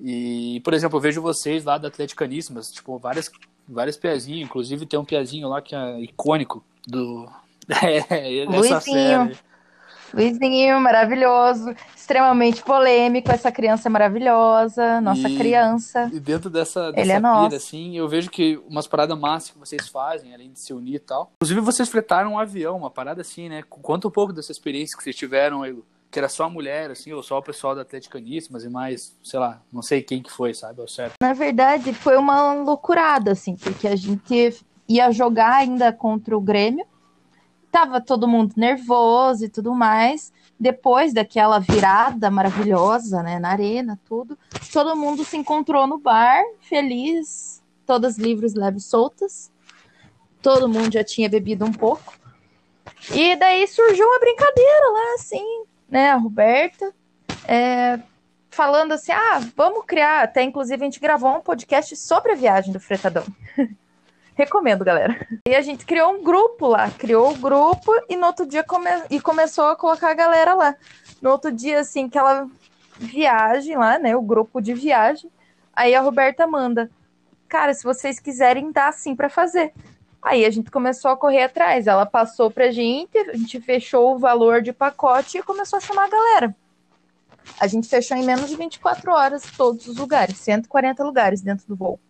[0.00, 3.30] E, por exemplo, eu vejo vocês lá da Atleticaníssimas, tipo, várias,
[3.68, 7.30] várias piazinhas, inclusive tem um piazinho lá que é icônico do.
[7.68, 9.36] É, dessa série.
[10.14, 13.32] Luizinho, maravilhoso, extremamente polêmico.
[13.32, 16.08] Essa criança é maravilhosa, nossa e, criança.
[16.12, 19.58] E dentro dessa, dessa Ele é pira, assim, eu vejo que umas paradas massas que
[19.58, 21.32] vocês fazem, além de se unir e tal.
[21.42, 23.64] Inclusive, vocês fretaram um avião, uma parada assim, né?
[23.68, 25.64] Conta um pouco dessa experiência que vocês tiveram
[26.14, 29.40] que era só a mulher, assim, ou só o pessoal da Atleticaníssimas e mais, sei
[29.40, 31.14] lá, não sei quem que foi, sabe, ao certo.
[31.20, 34.56] Na verdade, foi uma loucurada, assim, porque a gente
[34.88, 36.86] ia jogar ainda contra o Grêmio.
[37.74, 40.32] Tava todo mundo nervoso e tudo mais.
[40.60, 44.38] Depois daquela virada maravilhosa, né, na arena, tudo,
[44.72, 49.50] todo mundo se encontrou no bar, feliz, todas livres, leves, soltas.
[50.40, 52.14] Todo mundo já tinha bebido um pouco.
[53.12, 56.12] E daí surgiu uma brincadeira lá, assim, né?
[56.12, 56.94] A Roberta
[57.44, 57.98] é,
[58.50, 60.22] falando assim: ah, vamos criar.
[60.22, 63.24] Até inclusive a gente gravou um podcast sobre a viagem do Fretadão.
[64.34, 65.26] Recomendo, galera.
[65.46, 68.64] E a gente criou um grupo lá, criou o um grupo e no outro dia
[68.64, 68.88] come...
[69.08, 70.76] e começou a colocar a galera lá.
[71.22, 72.48] No outro dia, assim, aquela
[72.98, 74.16] viagem lá, né?
[74.16, 75.30] O grupo de viagem.
[75.72, 76.90] Aí a Roberta manda,
[77.48, 79.72] cara, se vocês quiserem, dá sim para fazer.
[80.20, 81.86] Aí a gente começou a correr atrás.
[81.86, 86.06] Ela passou pra gente, a gente fechou o valor de pacote e começou a chamar
[86.06, 86.56] a galera.
[87.60, 91.76] A gente fechou em menos de 24 horas todos os lugares, 140 lugares dentro do
[91.76, 92.00] voo.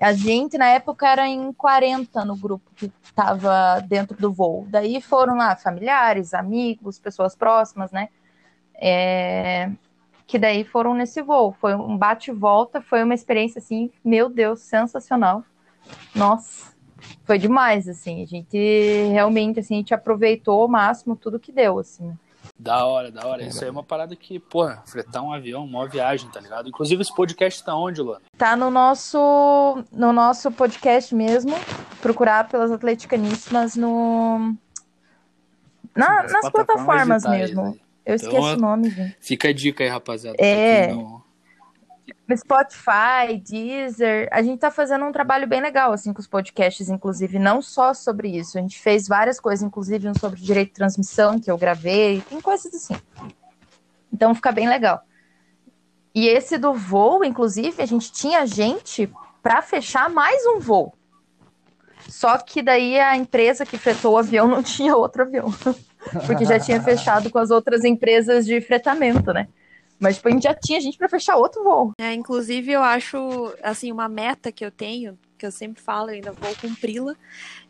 [0.00, 4.66] A gente, na época, era em 40 no grupo que estava dentro do voo.
[4.68, 8.08] Daí foram lá familiares, amigos, pessoas próximas, né?
[8.74, 9.70] É...
[10.26, 11.52] Que daí foram nesse voo.
[11.60, 15.44] Foi um bate e volta, foi uma experiência, assim, meu Deus, sensacional.
[16.14, 16.74] Nossa,
[17.24, 18.22] foi demais, assim.
[18.22, 18.58] A gente
[19.12, 22.16] realmente, assim, a gente aproveitou ao máximo tudo que deu, assim.
[22.58, 23.42] Da hora, da hora.
[23.42, 26.68] Isso aí é uma parada que, porra, fretar um avião, uma viagem, tá ligado?
[26.68, 28.22] Inclusive, esse podcast tá onde, Luana?
[28.38, 31.52] Tá no nosso, no nosso podcast mesmo.
[32.00, 34.54] Procurar pelas Atleticaníssimas no.
[35.96, 37.62] Na, nas plataformas, mesmo.
[37.62, 39.16] Aí, Eu então, esqueço o nome, gente.
[39.20, 40.36] Fica a dica aí, rapaziada.
[40.40, 40.92] É.
[40.92, 41.23] No,
[42.34, 47.38] Spotify, Deezer, a gente tá fazendo um trabalho bem legal, assim, com os podcasts, inclusive,
[47.38, 48.56] não só sobre isso.
[48.56, 52.40] A gente fez várias coisas, inclusive um sobre direito de transmissão, que eu gravei, tem
[52.40, 52.96] coisas assim.
[54.12, 55.02] Então fica bem legal.
[56.14, 60.94] E esse do voo, inclusive, a gente tinha gente para fechar mais um voo.
[62.08, 65.52] Só que daí a empresa que fretou o avião não tinha outro avião.
[66.26, 69.48] Porque já tinha fechado com as outras empresas de fretamento, né?
[70.04, 71.92] Mas tipo, a gente já tinha gente para fechar outro voo.
[71.98, 76.16] É, inclusive eu acho assim uma meta que eu tenho, que eu sempre falo, eu
[76.16, 77.14] ainda vou cumpri-la,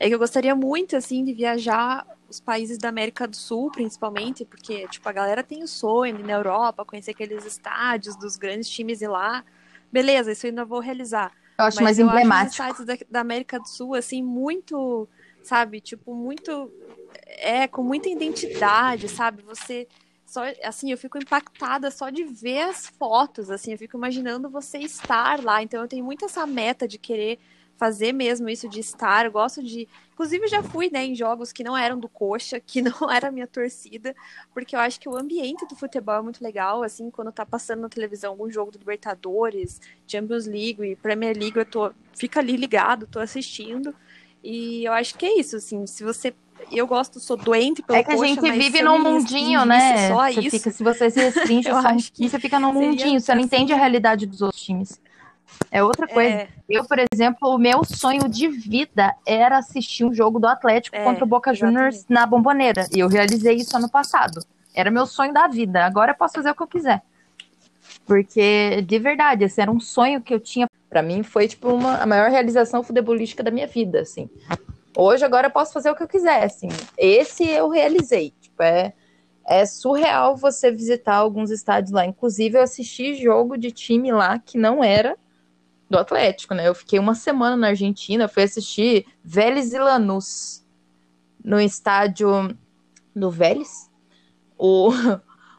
[0.01, 4.45] é que eu gostaria muito assim de viajar os países da América do Sul, principalmente,
[4.45, 8.35] porque tipo a galera tem o sonho de ir na Europa, conhecer aqueles estádios dos
[8.35, 9.45] grandes times e lá.
[9.93, 11.31] Beleza, isso eu ainda vou realizar.
[11.57, 12.61] Eu acho Mas mais eu emblemático.
[12.63, 15.09] Acho os estádios da, da América do Sul assim muito,
[15.41, 16.69] sabe, tipo muito
[17.39, 19.41] é com muita identidade, sabe?
[19.45, 19.87] Você
[20.35, 24.79] só assim, eu fico impactada só de ver as fotos, assim, eu fico imaginando você
[24.79, 25.63] estar lá.
[25.63, 27.39] Então eu tenho muito essa meta de querer
[27.77, 29.27] fazer mesmo isso de estar.
[29.27, 32.83] Eu gosto de, inclusive já fui, né, em jogos que não eram do Coxa, que
[32.83, 34.13] não era a minha torcida,
[34.53, 37.83] porque eu acho que o ambiente do futebol é muito legal, assim, quando tá passando
[37.83, 42.57] na televisão algum jogo do Libertadores, Champions League e Premier League, eu tô fica ali
[42.57, 43.95] ligado, tô assistindo.
[44.43, 46.35] E eu acho que é isso, assim, se você
[46.79, 50.09] eu gosto, sou doente pelo É que a gente vive num mundinho, né?
[50.09, 50.51] Só você isso.
[50.51, 53.73] Fica, se você se restringe só acho que você fica num mundinho, você não entende
[53.73, 55.01] a realidade dos outros times.
[55.71, 56.31] É outra coisa.
[56.31, 56.49] É.
[56.69, 61.05] Eu, por exemplo, o meu sonho de vida era assistir um jogo do Atlético é,
[61.05, 62.87] contra o Boca Juniors na Bomboneira.
[62.95, 64.45] E eu realizei isso ano passado.
[64.75, 65.85] Era meu sonho da vida.
[65.85, 67.03] Agora eu posso fazer o que eu quiser.
[68.07, 70.69] Porque, de verdade, esse era um sonho que eu tinha.
[70.89, 74.29] Para mim, foi tipo uma, a maior realização futebolística da minha vida, assim.
[74.97, 76.69] Hoje, agora eu posso fazer o que eu quiser, assim.
[76.97, 78.33] Esse eu realizei.
[78.41, 78.93] Tipo, é,
[79.47, 82.07] é surreal você visitar alguns estádios lá.
[82.07, 85.17] Inclusive, eu assisti jogo de time lá que não era
[85.91, 86.69] do Atlético, né?
[86.69, 90.65] Eu fiquei uma semana na Argentina, fui assistir Vélez e Lanús
[91.45, 92.57] no estádio
[93.15, 93.91] do Vélez.
[94.57, 94.91] O,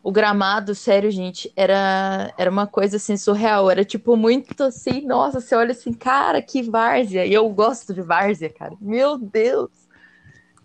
[0.05, 3.71] o gramado, sério, gente, era, era uma coisa assim surreal.
[3.71, 7.25] Era tipo muito assim, nossa, você olha assim, cara, que várzea.
[7.25, 8.75] E eu gosto de várzea, cara.
[8.79, 9.71] Meu Deus.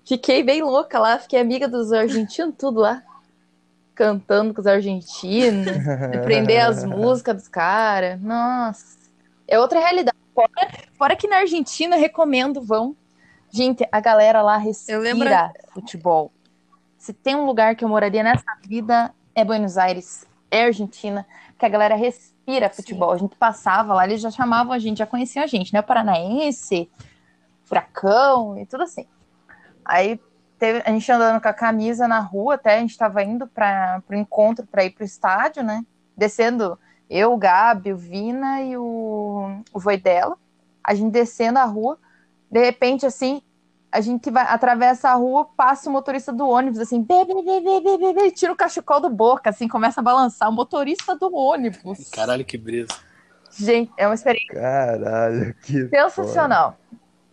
[0.04, 3.02] Fiquei bem louca lá, fiquei amiga dos argentinos, tudo lá.
[3.94, 5.68] Cantando com os argentinos,
[6.14, 8.20] aprender as músicas dos caras.
[8.20, 8.98] Nossa.
[9.48, 10.18] É outra realidade.
[10.34, 12.94] Fora, fora que na Argentina, recomendo, vão.
[13.50, 15.30] Gente, a galera lá respira lembro...
[15.72, 16.30] futebol.
[16.98, 21.26] Se tem um lugar que eu moraria nessa vida, é Buenos Aires, é Argentina,
[21.58, 23.10] que a galera respira futebol.
[23.10, 23.14] Sim.
[23.14, 25.82] A gente passava lá, eles já chamavam a gente, já conheciam a gente, né?
[25.82, 26.90] Paranaense,
[27.64, 29.06] Furacão e tudo assim.
[29.84, 30.20] Aí
[30.58, 34.02] teve, a gente andando com a camisa na rua, até a gente estava indo para
[34.08, 35.84] o encontro para ir para o estádio, né?
[36.16, 40.36] Descendo eu, o Gabi, o Vina e o, o Voidela.
[40.82, 41.98] A gente descendo a rua,
[42.50, 43.42] de repente, assim,
[43.92, 47.98] a gente vai, atravessa a rua, passa o motorista do ônibus, assim, bebe, bebe, bebe,
[48.14, 50.48] bebe, tira o cachecol do boca, assim, começa a balançar.
[50.48, 52.08] O motorista do ônibus.
[52.10, 52.88] Caralho, que brisa.
[53.52, 54.54] Gente, é uma experiência.
[54.54, 55.88] Caralho, que.
[55.88, 56.76] Sensacional.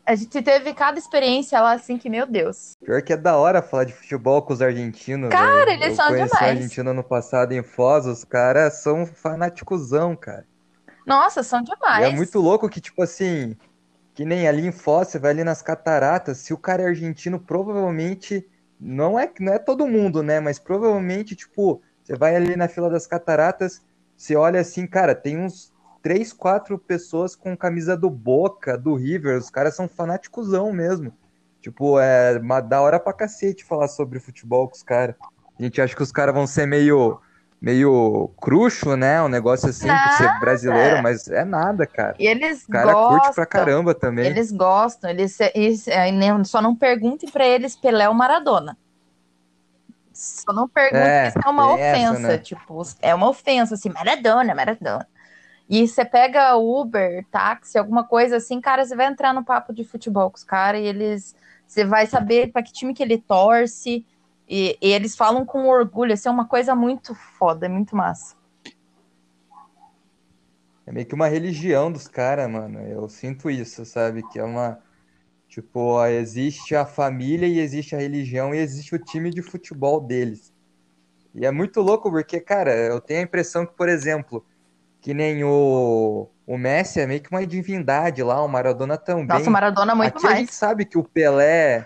[0.06, 2.76] a gente teve cada experiência lá, assim, que, meu Deus.
[2.84, 5.30] Pior que é da hora falar de futebol com os argentinos.
[5.30, 5.84] Cara, velho.
[5.84, 6.32] eles Eu são demais.
[6.32, 10.46] o argentino no passado em Foz, os caras são fanaticuzão, cara.
[11.06, 12.06] Nossa, são E demais.
[12.06, 13.56] é muito louco que, tipo assim,
[14.17, 17.39] que nem ali em Foz, você vai ali nas cataratas, se o cara é argentino,
[17.39, 18.49] provavelmente,
[18.80, 20.39] não é, não é todo mundo, né?
[20.39, 23.80] Mas provavelmente, tipo, você vai ali na fila das cataratas,
[24.15, 29.38] você olha assim, cara, tem uns três, quatro pessoas com camisa do Boca, do River,
[29.38, 31.13] os caras são fanaticuzão mesmo.
[31.62, 35.15] Tipo, é uma, da hora pra cacete falar sobre futebol com os caras.
[35.60, 37.21] A gente acha que os caras vão ser meio,
[37.62, 39.22] meio cruxo, né?
[39.22, 42.15] Um negócio assim, por ser brasileiro, mas é nada, cara.
[42.20, 43.20] E eles O cara gostam.
[43.20, 44.26] curte pra caramba também.
[44.28, 46.08] Eles gostam, eles, eles é,
[46.43, 48.78] só não perguntem pra eles Pelé ou Maradona.
[50.13, 52.38] Só não perguntem É, se é uma tem essa, ofensa, né?
[52.39, 55.08] tipo, é uma ofensa, assim, Maradona, Maradona.
[55.70, 59.84] E você pega Uber, táxi, alguma coisa assim, cara, você vai entrar no papo de
[59.84, 61.36] futebol com os caras e eles,
[61.67, 64.06] você vai saber pra que time que ele torce
[64.47, 68.36] e, e eles falam com orgulho, assim, é uma coisa muito foda, é muito massa.
[70.86, 72.79] É meio que uma religião dos caras, mano.
[72.79, 74.23] Eu sinto isso, sabe?
[74.29, 74.79] Que é uma.
[75.49, 79.99] Tipo, ó, existe a família e existe a religião e existe o time de futebol
[79.99, 80.53] deles.
[81.36, 84.45] E é muito louco porque, cara, eu tenho a impressão que, por exemplo,
[85.01, 89.27] que nem o, o Messi é meio que uma divindade lá, o Maradona também.
[89.27, 90.51] Nossa, o Maradona muito Aqui a gente mais.
[90.51, 91.86] sabe que o Pelé.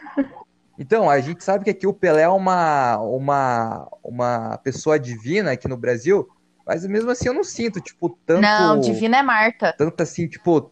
[0.82, 5.68] Então, a gente sabe que aqui o Pelé é uma, uma, uma pessoa divina aqui
[5.68, 6.28] no Brasil,
[6.66, 8.42] mas mesmo assim eu não sinto, tipo, tanto.
[8.42, 9.76] Não, Divina é Marta.
[9.78, 10.72] Tanto assim, tipo.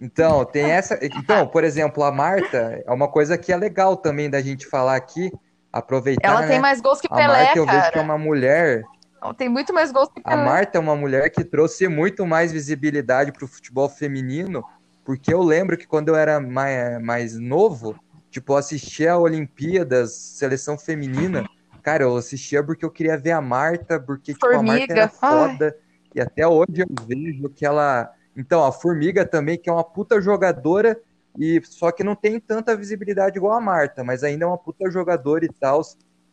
[0.00, 0.96] Então, tem essa.
[1.02, 4.94] Então, por exemplo, a Marta é uma coisa que é legal também da gente falar
[4.94, 5.32] aqui,
[5.72, 6.60] aproveitar, Ela tem né?
[6.60, 8.84] mais gols que A Pelé, Marta eu vejo que é uma mulher.
[9.20, 10.44] Ela tem muito mais gols que A Pelé.
[10.44, 14.64] Marta é uma mulher que trouxe muito mais visibilidade para o futebol feminino,
[15.04, 17.98] porque eu lembro que quando eu era mais, mais novo,
[18.36, 21.48] tipo, eu assistia a Olimpíadas, seleção feminina,
[21.82, 25.76] cara, eu assistia porque eu queria ver a Marta, porque tipo, a Marta era foda,
[26.14, 28.12] e até hoje eu vejo que ela.
[28.36, 31.00] Então, a Formiga também, que é uma puta jogadora,
[31.38, 34.90] e só que não tem tanta visibilidade igual a Marta, mas ainda é uma puta
[34.90, 35.80] jogadora e tal.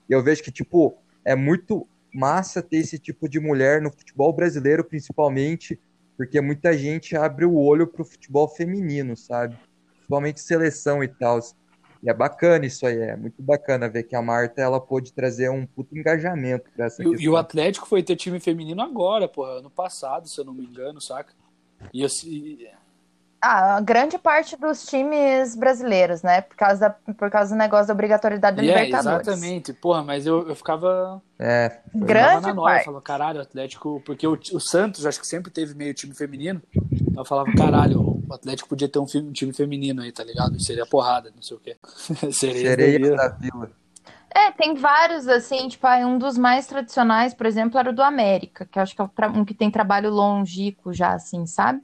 [0.09, 4.33] E eu vejo que, tipo, é muito massa ter esse tipo de mulher no futebol
[4.33, 5.79] brasileiro, principalmente,
[6.17, 9.57] porque muita gente abre o olho pro futebol feminino, sabe?
[9.93, 11.39] Principalmente seleção e tal.
[12.03, 15.49] E é bacana isso aí, é muito bacana ver que a Marta ela pôde trazer
[15.49, 19.25] um puto engajamento pra essa E, o- e o Atlético foi ter time feminino agora,
[19.27, 21.33] porra, ano passado, se eu não me engano, saca?
[21.93, 22.67] E eu, e-
[23.41, 26.41] Ah, grande parte dos times brasileiros, né?
[26.41, 29.27] Por causa, da, por causa do negócio da obrigatoriedade da e é, Libertadores.
[29.27, 32.85] exatamente, porra, mas eu, eu ficava, É, eu Grande ficava na noia, parte.
[32.85, 36.61] falava, caralho, o Atlético, porque o, o Santos acho que sempre teve meio time feminino,
[37.15, 40.59] eu falava, caralho, o Atlético podia ter um, fi- um time feminino aí, tá ligado?
[40.59, 41.77] Seria porrada, não sei o quê.
[42.31, 43.15] Seria sereia doideira.
[43.15, 43.71] da vila.
[44.35, 48.65] É, tem vários, assim, tipo, um dos mais tradicionais, por exemplo, era o do América,
[48.65, 51.81] que eu acho que é um que tem trabalho longínquo já, assim, sabe?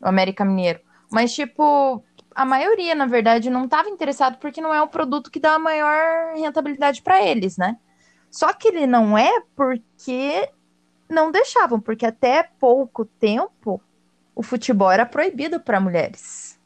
[0.00, 0.80] O América Mineiro.
[1.10, 2.02] Mas, tipo,
[2.34, 5.58] a maioria, na verdade, não estava interessado porque não é o produto que dá a
[5.58, 7.76] maior rentabilidade para eles, né?
[8.30, 10.48] Só que ele não é porque
[11.08, 13.82] não deixavam, porque até pouco tempo
[14.34, 16.58] o futebol era proibido para mulheres,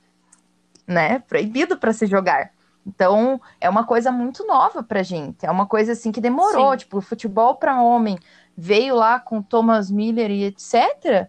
[0.86, 1.18] né?
[1.20, 2.50] Proibido para se jogar.
[2.86, 5.44] Então, é uma coisa muito nova pra gente.
[5.44, 6.70] É uma coisa assim que demorou.
[6.72, 6.76] Sim.
[6.78, 8.16] Tipo, o futebol para homem
[8.56, 11.28] veio lá com Thomas Miller e etc.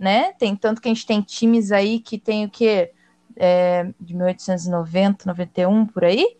[0.00, 0.32] Né?
[0.32, 2.92] Tem tanto que a gente tem times aí que tem o quê?
[3.36, 6.36] É, de 1890, 91 por aí.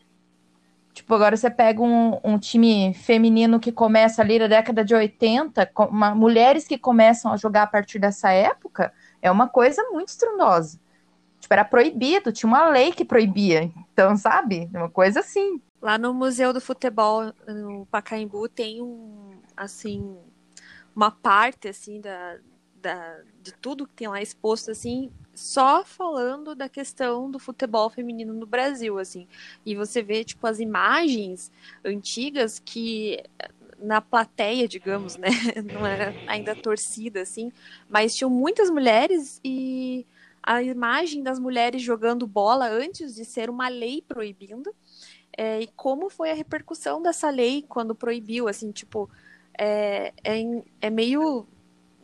[0.93, 5.67] Tipo, agora você pega um, um time feminino que começa ali na década de 80,
[5.67, 10.09] com uma- mulheres que começam a jogar a partir dessa época, é uma coisa muito
[10.09, 10.79] estrondosa.
[11.41, 13.71] Tipo, era proibido, tinha uma lei que proibia.
[13.93, 14.69] Então, sabe?
[14.75, 15.61] Uma coisa assim.
[15.81, 20.17] Lá no Museu do Futebol, no Pacaembu, tem um, assim,
[20.95, 22.39] uma parte, assim, da,
[22.75, 28.33] da, de tudo que tem lá exposto, assim, só falando da questão do futebol feminino
[28.33, 29.29] no Brasil, assim.
[29.65, 31.53] E você vê, tipo, as imagens
[31.85, 33.23] antigas que
[33.79, 35.29] na plateia, digamos, né?
[35.73, 37.51] Não era ainda torcida, assim,
[37.89, 40.07] mas tinham muitas mulheres e
[40.43, 44.73] a imagem das mulheres jogando bola antes de ser uma lei proibindo
[45.37, 49.11] é, e como foi a repercussão dessa lei quando proibiu, assim, tipo,
[49.59, 50.43] é, é,
[50.81, 51.47] é meio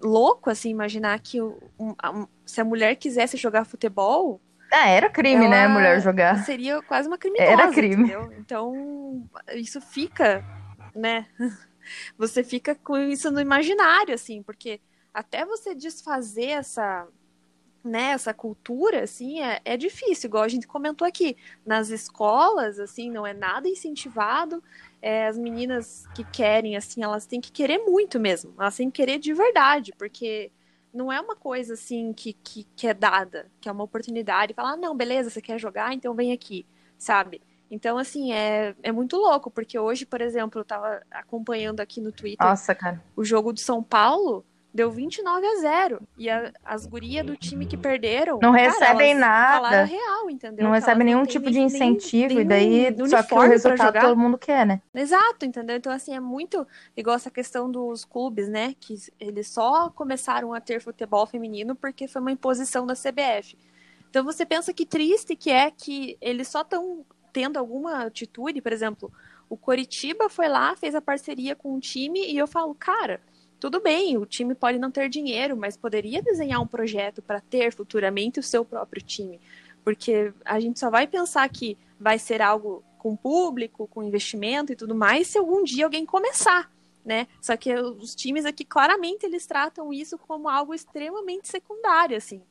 [0.01, 4.41] louco, assim, imaginar que um- um- se a mulher quisesse jogar futebol,
[4.73, 6.45] Ah, era crime, né, mulher jogar.
[6.45, 8.05] seria quase uma criminosa, Era crime.
[8.05, 8.33] entendeu?
[8.39, 10.45] Então, isso fica,
[10.95, 11.27] né,
[12.17, 14.81] você fica com isso no imaginário, assim, porque
[15.13, 17.07] até você desfazer essa
[17.85, 21.37] né, essa cultura, assim, é, é difícil, igual a gente comentou aqui.
[21.67, 24.63] Nas escolas, assim, não é nada incentivado.
[25.01, 28.55] É, as meninas que querem, assim, elas têm que querer muito mesmo.
[28.59, 30.53] Elas têm que querer de verdade, porque
[30.95, 34.55] não é uma coisa, assim, que, que, que é dada, que é uma oportunidade.
[34.55, 36.65] Falar, ah, não, beleza, você quer jogar, então vem aqui,
[36.97, 37.41] sabe?
[37.73, 42.13] Então, assim, é, é muito louco, porque hoje, por exemplo, eu tava acompanhando aqui no
[42.13, 42.77] Twitter Nossa,
[43.17, 44.45] o jogo do São Paulo
[44.75, 46.03] deu 29 a 0.
[46.19, 48.39] E a, as gurias do time que perderam.
[48.43, 49.85] Não cara, recebem nada.
[49.85, 50.67] Real, entendeu?
[50.67, 52.35] Não recebem nenhum tipo de incentivo.
[52.35, 54.83] Nem, e daí, só que o resultado todo mundo quer, né?
[54.95, 55.75] Exato, entendeu?
[55.75, 58.75] Então, assim, é muito igual essa questão dos clubes, né?
[58.79, 63.57] Que eles só começaram a ter futebol feminino porque foi uma imposição da CBF.
[64.11, 67.03] Então, você pensa que triste que é que eles só estão
[67.33, 69.13] tendo alguma atitude, por exemplo.
[69.49, 73.21] O Coritiba foi lá, fez a parceria com o time e eu falo, cara,
[73.61, 77.73] tudo bem, o time pode não ter dinheiro, mas poderia desenhar um projeto para ter
[77.73, 79.41] futuramente o seu próprio time.
[79.85, 84.77] Porque a gente só vai pensar que vai ser algo com público, com investimento e
[84.77, 86.71] tudo mais, se algum dia alguém começar,
[87.05, 87.27] né?
[87.41, 92.43] Só que os times aqui claramente eles tratam isso como algo extremamente secundário, assim.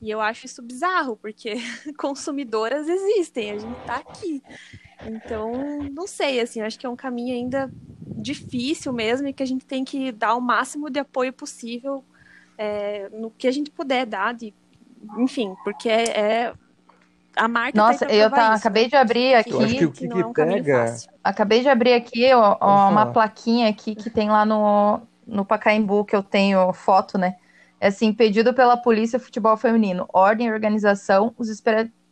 [0.00, 1.54] E eu acho isso bizarro, porque
[1.98, 4.42] consumidoras existem, a gente tá aqui.
[5.04, 5.52] Então,
[5.92, 7.70] não sei, assim, acho que é um caminho ainda
[8.06, 12.04] difícil mesmo e que a gente tem que dar o máximo de apoio possível
[12.56, 14.52] é, no que a gente puder dar, de,
[15.16, 16.54] enfim, porque é, é
[17.36, 19.50] a marca tá Nossa, tá eu tá, acabei de abrir aqui.
[19.50, 20.96] Eu acho que o que, que, que é um pega.
[21.22, 26.04] Acabei de abrir aqui ó, ó, uma plaquinha aqui que tem lá no, no Pacaembu,
[26.04, 27.36] que eu tenho foto, né?
[27.80, 31.48] É assim, pedido pela Polícia Futebol Feminino, ordem e organização, os,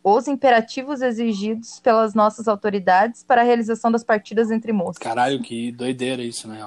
[0.03, 4.97] os imperativos exigidos pelas nossas autoridades para a realização das partidas entre moças.
[4.97, 6.65] Caralho, que doideira isso, né?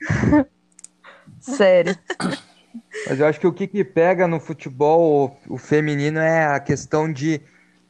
[1.40, 1.98] Sério.
[3.08, 7.12] Mas eu acho que o que, que pega no futebol o feminino é a questão
[7.12, 7.40] de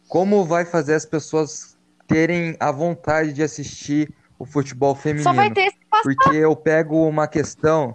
[0.09, 1.77] como vai fazer as pessoas
[2.07, 5.25] terem a vontade de assistir o futebol feminino.
[5.25, 7.95] Só vai ter esse Porque eu pego uma questão.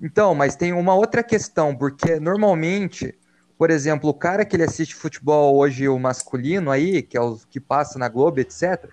[0.00, 3.16] Então, mas tem uma outra questão, porque normalmente
[3.58, 7.36] por exemplo, o cara que ele assiste futebol hoje, o masculino aí, que é o
[7.50, 8.88] que passa na Globo, etc.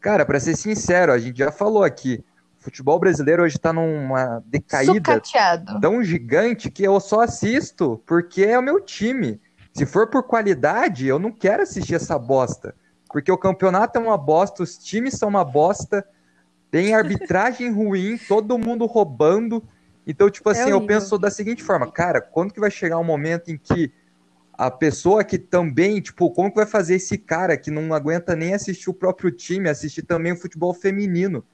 [0.00, 2.24] Cara, para ser sincero, a gente já falou aqui,
[2.58, 5.78] o futebol brasileiro hoje tá numa decaída Sucateado.
[5.78, 9.38] tão gigante que eu só assisto porque é o meu time.
[9.74, 12.74] Se for por qualidade, eu não quero assistir essa bosta.
[13.12, 16.06] Porque o campeonato é uma bosta, os times são uma bosta,
[16.70, 19.62] tem arbitragem ruim, todo mundo roubando.
[20.08, 22.98] Então, tipo é assim, é eu penso da seguinte forma, cara, quando que vai chegar
[22.98, 23.92] um momento em que
[24.54, 28.54] a pessoa que também, tipo, como que vai fazer esse cara que não aguenta nem
[28.54, 31.44] assistir o próprio time, assistir também o futebol feminino?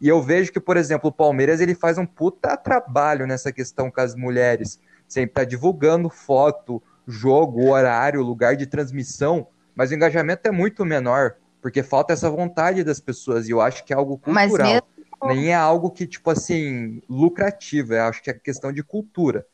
[0.00, 3.90] E eu vejo que, por exemplo, o Palmeiras ele faz um puta trabalho nessa questão
[3.90, 4.78] com as mulheres.
[5.08, 11.34] Sempre tá divulgando foto, jogo, horário, lugar de transmissão, mas o engajamento é muito menor,
[11.60, 14.68] porque falta essa vontade das pessoas, e eu acho que é algo cultural.
[14.68, 14.93] Mesmo...
[15.26, 19.46] Nem é algo que, tipo assim, lucrativo, eu acho que é questão de cultura.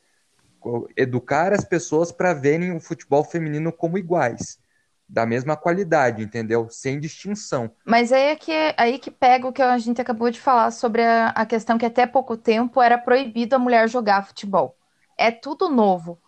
[0.97, 4.59] Educar as pessoas para verem o futebol feminino como iguais,
[5.09, 6.69] da mesma qualidade, entendeu?
[6.71, 7.71] Sem distinção.
[7.85, 11.03] Mas aí é que, aí que pega o que a gente acabou de falar sobre
[11.03, 14.77] a, a questão que até pouco tempo era proibido a mulher jogar futebol.
[15.17, 16.19] É tudo novo.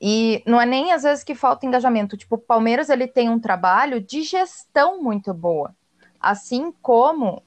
[0.00, 2.16] E não é nem às vezes que falta engajamento.
[2.16, 5.74] Tipo, o Palmeiras ele tem um trabalho de gestão muito boa.
[6.20, 7.42] Assim como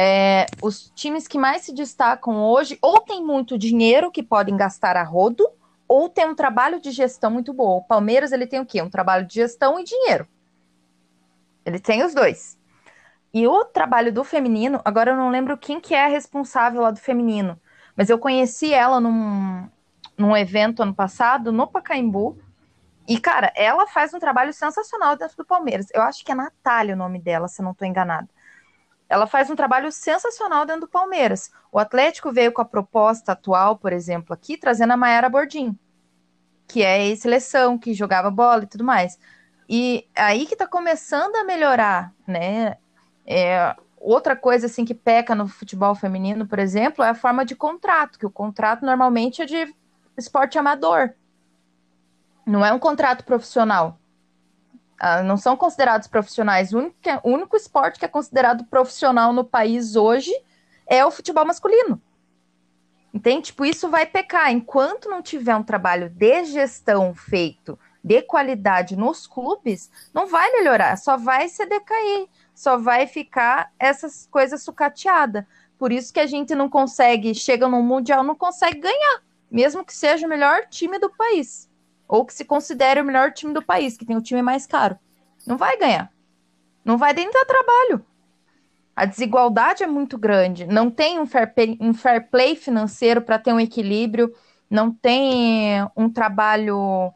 [0.00, 4.96] é, os times que mais se destacam hoje ou têm muito dinheiro que podem gastar
[4.96, 5.44] a rodo,
[5.88, 7.78] ou tem um trabalho de gestão muito bom.
[7.78, 8.80] O Palmeiras ele tem o quê?
[8.80, 10.28] Um trabalho de gestão e dinheiro.
[11.66, 12.56] Ele tem os dois.
[13.34, 16.92] E o trabalho do feminino, agora eu não lembro quem que é a responsável lá
[16.92, 17.60] do feminino,
[17.96, 19.68] mas eu conheci ela num,
[20.16, 22.38] num evento ano passado, no Pacaembu,
[23.08, 25.86] e, cara, ela faz um trabalho sensacional dentro do Palmeiras.
[25.92, 28.28] Eu acho que é Natália o nome dela, se eu não estou enganada
[29.08, 31.50] ela faz um trabalho sensacional dentro do Palmeiras.
[31.72, 35.78] O Atlético veio com a proposta atual, por exemplo, aqui, trazendo a Mayara Bordim,
[36.66, 39.18] que é seleção, que jogava bola e tudo mais.
[39.68, 42.76] E aí que está começando a melhorar, né?
[43.26, 47.54] É, outra coisa assim que peca no futebol feminino, por exemplo, é a forma de
[47.54, 49.74] contrato, que o contrato normalmente é de
[50.16, 51.14] esporte amador.
[52.46, 53.98] Não é um contrato profissional.
[55.00, 56.72] Uh, não são considerados profissionais.
[56.72, 60.32] O único, o único esporte que é considerado profissional no país hoje
[60.86, 62.00] é o futebol masculino.
[63.14, 63.46] Entende?
[63.46, 64.50] Tipo, isso vai pecar.
[64.50, 70.96] Enquanto não tiver um trabalho de gestão feito, de qualidade nos clubes, não vai melhorar,
[70.96, 75.44] só vai se decair, só vai ficar essas coisas sucateadas.
[75.78, 79.22] Por isso que a gente não consegue, chega no Mundial, não consegue ganhar.
[79.50, 81.67] mesmo que seja o melhor time do país,
[82.08, 84.98] ou que se considere o melhor time do país, que tem o time mais caro.
[85.46, 86.10] Não vai ganhar.
[86.84, 88.04] Não vai nem dar trabalho.
[88.96, 90.66] A desigualdade é muito grande.
[90.66, 94.34] Não tem um fair play, um fair play financeiro para ter um equilíbrio.
[94.68, 97.12] Não tem um trabalho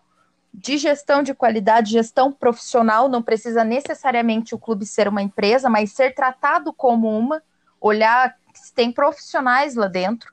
[0.55, 3.09] de gestão de qualidade, gestão profissional.
[3.09, 7.43] Não precisa necessariamente o clube ser uma empresa, mas ser tratado como uma.
[7.81, 10.33] Olhar se tem profissionais lá dentro,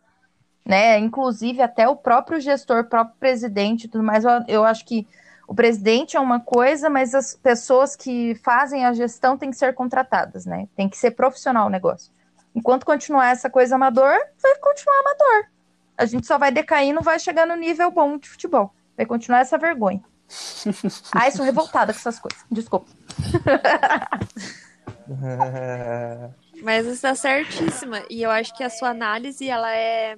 [0.65, 0.99] né?
[0.99, 4.23] Inclusive até o próprio gestor, o próprio presidente, tudo mais.
[4.23, 5.07] Eu, eu acho que
[5.47, 9.73] o presidente é uma coisa, mas as pessoas que fazem a gestão têm que ser
[9.73, 10.67] contratadas, né?
[10.75, 12.11] Tem que ser profissional o negócio.
[12.53, 15.49] Enquanto continuar essa coisa amador, vai continuar amador.
[15.97, 18.73] A gente só vai decair, não vai chegar no nível bom de futebol.
[18.95, 20.03] Vai continuar essa vergonha.
[21.13, 22.45] Ai, sou revoltada com essas coisas.
[22.51, 22.87] Desculpa.
[26.61, 28.03] Mas está certíssima.
[28.09, 30.17] E eu acho que a sua análise, ela é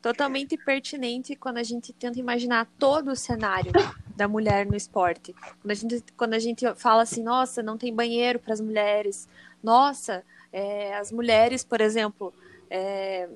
[0.00, 3.72] totalmente pertinente quando a gente tenta imaginar todo o cenário
[4.16, 5.34] da mulher no esporte.
[5.60, 9.28] Quando a gente, quando a gente fala assim, nossa, não tem banheiro para as mulheres,
[9.62, 12.32] nossa, é, as mulheres, por exemplo,
[12.70, 13.28] é,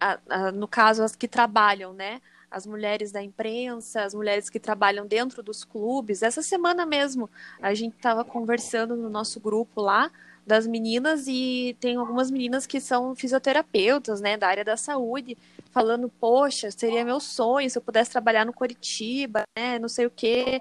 [0.00, 2.20] a, a, no caso as que trabalham, né?
[2.50, 6.22] As mulheres da imprensa, as mulheres que trabalham dentro dos clubes.
[6.22, 7.28] Essa semana mesmo
[7.60, 10.10] a gente estava conversando no nosso grupo lá
[10.46, 15.36] das meninas e tem algumas meninas que são fisioterapeutas, né, da área da saúde,
[15.70, 20.10] falando, poxa, seria meu sonho se eu pudesse trabalhar no Coritiba, né, não sei o
[20.10, 20.60] quê.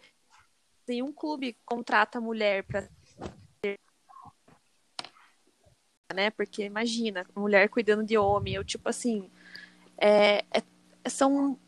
[0.88, 2.88] Nenhum clube contrata mulher para
[6.13, 9.31] né, porque imagina, mulher cuidando de homem, eu tipo assim,
[9.97, 11.59] é, é, são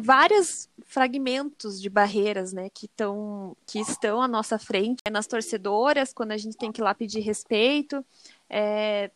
[0.00, 6.32] vários fragmentos de barreiras, né, que, tão, que estão à nossa frente, nas torcedoras, quando
[6.32, 8.04] a gente tem que ir lá pedir respeito,
[8.48, 9.10] é,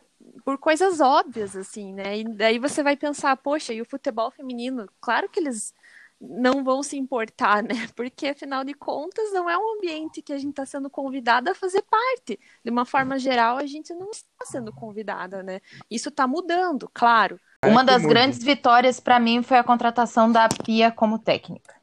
[0.44, 4.86] por coisas óbvias, assim, né, e daí você vai pensar, poxa, e o futebol feminino?
[5.00, 5.74] Claro que eles
[6.20, 10.38] não vão se importar, né, porque afinal de contas não é um ambiente que a
[10.38, 12.38] gente está sendo convidada a fazer parte.
[12.64, 17.40] De uma forma geral, a gente não está sendo convidada, né, isso está mudando, claro,
[17.64, 21.74] uma das grandes vitórias para mim foi a contratação da Pia como técnica.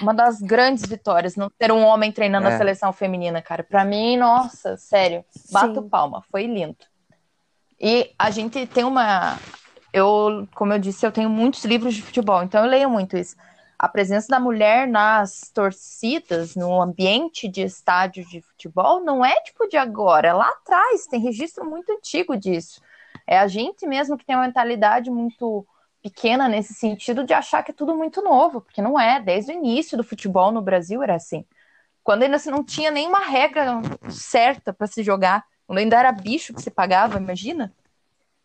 [0.00, 2.54] Uma das grandes vitórias, não ter um homem treinando é.
[2.54, 3.62] a seleção feminina, cara.
[3.62, 5.88] Para mim, nossa, sério, bato Sim.
[5.90, 6.78] palma, foi lindo.
[7.78, 9.38] E a gente tem uma.
[9.92, 13.36] Eu, como eu disse, eu tenho muitos livros de futebol, então eu leio muito isso.
[13.78, 19.66] A presença da mulher nas torcidas, no ambiente de estádio de futebol, não é tipo
[19.66, 22.80] de agora, é lá atrás, tem registro muito antigo disso.
[23.30, 25.64] É a gente mesmo que tem uma mentalidade muito
[26.02, 29.20] pequena nesse sentido de achar que é tudo muito novo, porque não é.
[29.20, 31.44] Desde o início do futebol no Brasil era assim.
[32.02, 36.52] Quando ainda se não tinha nenhuma regra certa para se jogar, quando ainda era bicho
[36.52, 37.72] que se pagava, imagina?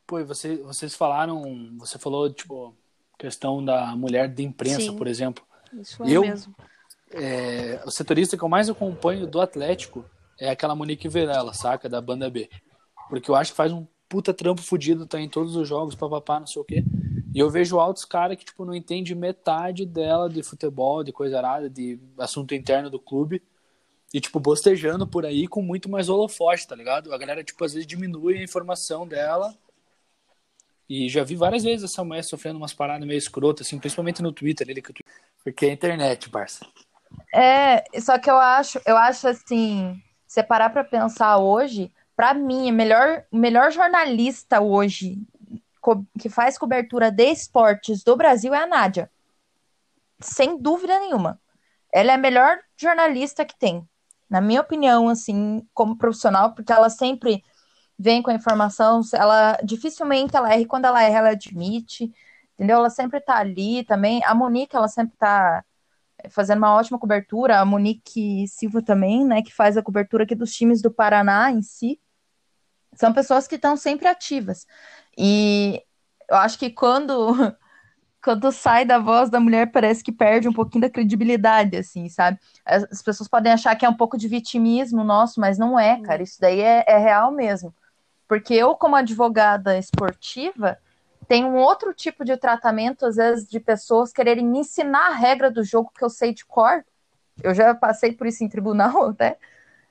[0.06, 1.42] Pô, e você, vocês falaram,
[1.80, 2.72] você falou, tipo,
[3.18, 5.44] questão da mulher de imprensa, Sim, por exemplo.
[5.74, 6.54] Isso é eu, mesmo.
[7.12, 10.06] É, o setorista que eu mais acompanho do Atlético
[10.40, 11.90] é aquela Monique Verella, saca?
[11.90, 12.48] Da banda B.
[13.10, 16.40] Porque eu acho que faz um puta trampo fudido, tá em todos os jogos, papapá,
[16.40, 16.84] não sei o quê.
[17.34, 21.38] E eu vejo altos caras que, tipo, não entende metade dela de futebol, de coisa
[21.38, 23.44] arada, de assunto interno do clube.
[24.14, 27.14] E, tipo, bostejando por aí com muito mais holofote, tá ligado?
[27.14, 29.54] A galera, tipo, às vezes diminui a informação dela.
[30.88, 34.32] E já vi várias vezes essa mulher sofrendo umas paradas meio escrotas, assim, principalmente no
[34.32, 34.82] Twitter, ele,
[35.44, 36.66] porque é internet, parça.
[37.34, 42.72] É, só que eu acho, eu acho assim, você parar pra pensar hoje, para mim,
[42.72, 45.22] o melhor, melhor jornalista hoje
[46.18, 49.12] que faz cobertura de esportes do Brasil é a Nádia.
[50.20, 51.40] Sem dúvida nenhuma.
[51.94, 53.88] Ela é a melhor jornalista que tem.
[54.28, 57.44] Na minha opinião, assim, como profissional, porque ela sempre
[57.98, 62.12] vem com a informação, ela dificilmente ela erra, quando ela erra, ela admite,
[62.56, 62.78] entendeu?
[62.78, 64.24] Ela sempre tá ali também.
[64.24, 65.64] A Monique, ela sempre tá
[66.30, 70.52] fazendo uma ótima cobertura, a Monique Silva também, né, que faz a cobertura aqui dos
[70.54, 72.00] times do Paraná em si
[72.96, 74.66] são pessoas que estão sempre ativas.
[75.18, 75.82] E
[76.30, 77.34] eu acho que quando
[78.24, 82.40] quando sai da voz da mulher parece que perde um pouquinho da credibilidade, assim, sabe?
[82.66, 86.24] As pessoas podem achar que é um pouco de vitimismo nosso, mas não é, cara.
[86.24, 87.72] Isso daí é, é real mesmo.
[88.28, 90.80] Porque eu, como advogada esportiva,
[91.28, 95.52] tenho um outro tipo de tratamento, às vezes, de pessoas quererem me ensinar a regra
[95.52, 96.84] do jogo que eu sei de cor.
[97.44, 99.38] Eu já passei por isso em tribunal, até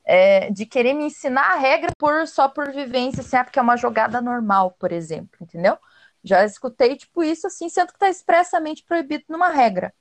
[0.05, 3.63] é, de querer me ensinar a regra por só por vivência, assim, ah, porque é
[3.63, 5.79] uma jogada normal, por exemplo, entendeu?
[6.23, 9.93] Já escutei, tipo, isso assim, sendo que está expressamente proibido numa regra,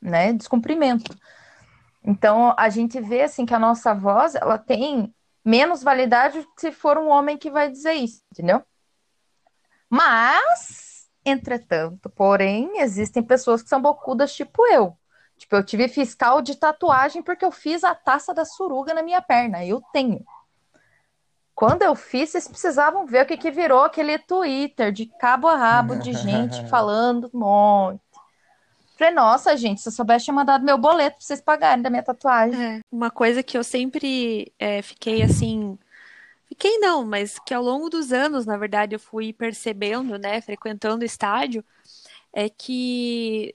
[0.00, 0.32] né?
[0.32, 1.16] Descumprimento.
[2.02, 5.14] Então, a gente vê, assim, que a nossa voz, ela tem
[5.44, 8.62] menos validade se for um homem que vai dizer isso, entendeu?
[9.88, 10.90] Mas
[11.24, 14.96] Entretanto, porém, existem pessoas que são bocudas tipo eu.
[15.40, 19.22] Tipo, eu tive fiscal de tatuagem porque eu fiz a taça da suruga na minha
[19.22, 19.64] perna.
[19.64, 20.22] Eu tenho.
[21.54, 25.56] Quando eu fiz, vocês precisavam ver o que, que virou aquele Twitter de cabo a
[25.56, 28.02] rabo de gente falando um monte.
[28.98, 32.02] Falei, nossa, gente, se eu soubesse, tinha mandado meu boleto pra vocês pagarem da minha
[32.02, 32.62] tatuagem.
[32.62, 35.78] É, uma coisa que eu sempre é, fiquei assim.
[36.46, 41.02] Fiquei não, mas que ao longo dos anos, na verdade, eu fui percebendo, né, frequentando
[41.02, 41.64] o estádio,
[42.30, 43.54] é que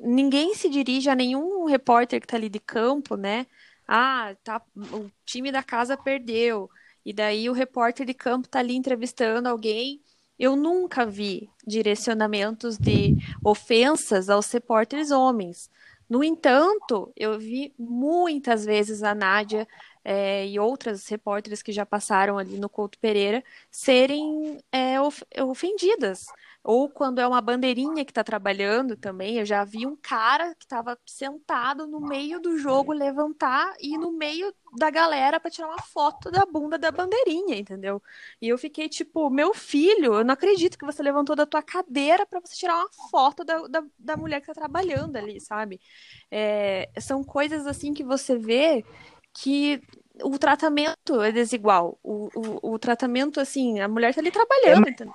[0.00, 3.46] ninguém se dirige a nenhum repórter que tá ali de campo, né?
[3.86, 6.70] Ah, tá, o time da casa perdeu.
[7.04, 10.00] E daí o repórter de campo tá ali entrevistando alguém
[10.40, 15.68] eu nunca vi direcionamentos de ofensas aos repórteres homens.
[16.08, 19.68] No entanto, eu vi muitas vezes a Nádia
[20.02, 26.24] é, e outras repórteres que já passaram ali no Couto Pereira serem é, of ofendidas
[26.62, 30.64] ou quando é uma bandeirinha que está trabalhando também, eu já vi um cara que
[30.64, 35.80] estava sentado no meio do jogo levantar e no meio da galera para tirar uma
[35.82, 38.02] foto da bunda da bandeirinha, entendeu?
[38.40, 42.26] E eu fiquei tipo, meu filho, eu não acredito que você levantou da tua cadeira
[42.26, 45.80] para você tirar uma foto da, da, da mulher que está trabalhando ali, sabe?
[46.30, 48.84] É, são coisas assim que você vê
[49.32, 49.80] que
[50.22, 51.98] o tratamento é desigual.
[52.02, 55.14] O, o, o tratamento, assim, a mulher está ali trabalhando, é, entendeu?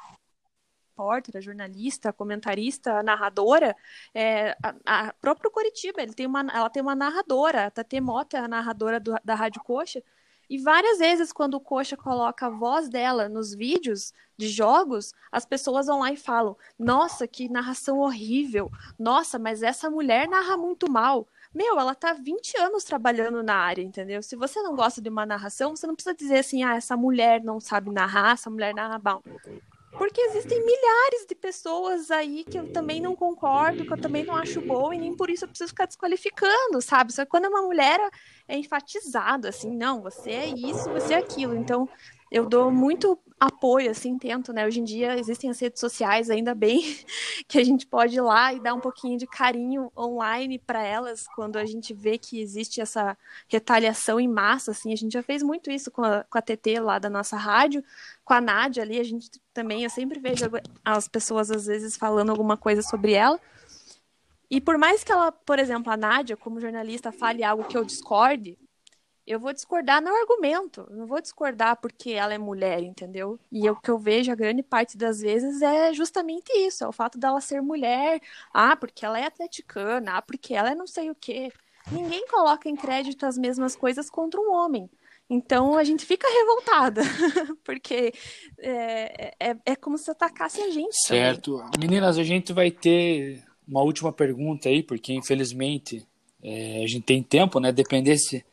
[0.95, 3.75] Repórter, a jornalista, a comentarista, a narradora,
[4.13, 8.37] é, a, a próprio Curitiba, ele tem uma, ela tem uma narradora, a Tate Mota
[8.37, 10.01] é a narradora do, da Rádio Coxa,
[10.47, 15.43] e várias vezes, quando o Coxa coloca a voz dela nos vídeos de jogos, as
[15.43, 18.69] pessoas vão lá e falam: Nossa, que narração horrível!
[18.97, 21.27] Nossa, mas essa mulher narra muito mal.
[21.51, 24.21] Meu, ela tá 20 anos trabalhando na área, entendeu?
[24.21, 27.43] Se você não gosta de uma narração, você não precisa dizer assim: Ah, essa mulher
[27.43, 29.23] não sabe narrar, essa mulher narra mal.
[29.97, 34.35] Porque existem milhares de pessoas aí que eu também não concordo, que eu também não
[34.35, 37.13] acho boa, e nem por isso eu preciso ficar desqualificando, sabe?
[37.13, 37.99] Só que quando uma mulher
[38.47, 41.55] é enfatizado, assim, não, você é isso, você é aquilo.
[41.55, 41.87] Então,
[42.31, 44.65] eu dou muito apoio, assim, tento, né?
[44.65, 46.81] Hoje em dia existem as redes sociais, ainda bem
[47.47, 51.27] que a gente pode ir lá e dar um pouquinho de carinho online para elas
[51.35, 53.17] quando a gente vê que existe essa
[53.47, 54.93] retaliação em massa, assim.
[54.93, 57.83] A gente já fez muito isso com a, com a TT lá da nossa rádio,
[58.23, 60.45] com a Nádia ali, a gente também, eu sempre vejo
[60.83, 63.39] as pessoas às vezes falando alguma coisa sobre ela.
[64.49, 67.83] E por mais que ela, por exemplo, a Nádia, como jornalista, fale algo que eu
[67.83, 68.57] discorde,
[69.27, 73.39] eu vou discordar no argumento, não vou discordar porque ela é mulher, entendeu?
[73.51, 76.91] E o que eu vejo a grande parte das vezes é justamente isso, é o
[76.91, 78.21] fato dela ser mulher,
[78.53, 81.51] ah, porque ela é atleticana, ah, porque ela é não sei o quê.
[81.91, 84.89] Ninguém coloca em crédito as mesmas coisas contra um homem.
[85.27, 87.01] Então a gente fica revoltada,
[87.65, 88.13] porque
[88.59, 90.95] é, é, é, como se atacasse a gente.
[91.07, 91.57] Certo.
[91.57, 91.89] Também.
[91.89, 96.05] Meninas, a gente vai ter uma última pergunta aí, porque infelizmente
[96.43, 97.71] é, a gente tem tempo, né?
[97.71, 98.45] Dependesse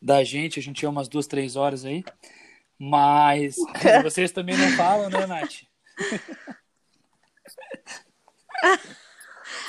[0.00, 2.04] da gente, a gente tinha umas duas, três horas aí.
[2.78, 3.56] Mas
[4.02, 5.62] vocês também não falam, né, Nath?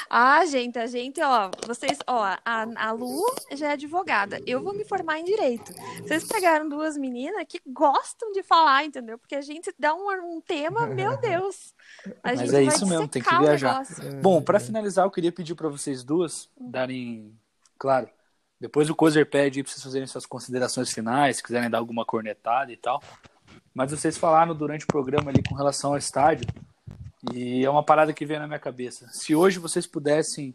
[0.09, 3.23] Ah, gente, a gente, ó, vocês, ó, a, a Lu
[3.53, 4.41] já é advogada.
[4.45, 5.71] Eu vou me formar em direito.
[6.01, 9.19] Vocês pegaram duas meninas que gostam de falar, entendeu?
[9.19, 11.75] Porque a gente dá um, um tema, meu Deus.
[12.23, 13.83] A Mas é isso mesmo, tem que viajar.
[14.19, 17.31] Bom, para finalizar, eu queria pedir para vocês duas darem,
[17.77, 18.09] claro,
[18.59, 22.71] depois o Cozer pede para vocês fazerem suas considerações finais, se quiserem dar alguma cornetada
[22.71, 23.01] e tal.
[23.73, 26.45] Mas vocês falaram durante o programa ali com relação ao estádio,
[27.33, 29.07] e é uma parada que veio na minha cabeça.
[29.11, 30.53] Se hoje vocês pudessem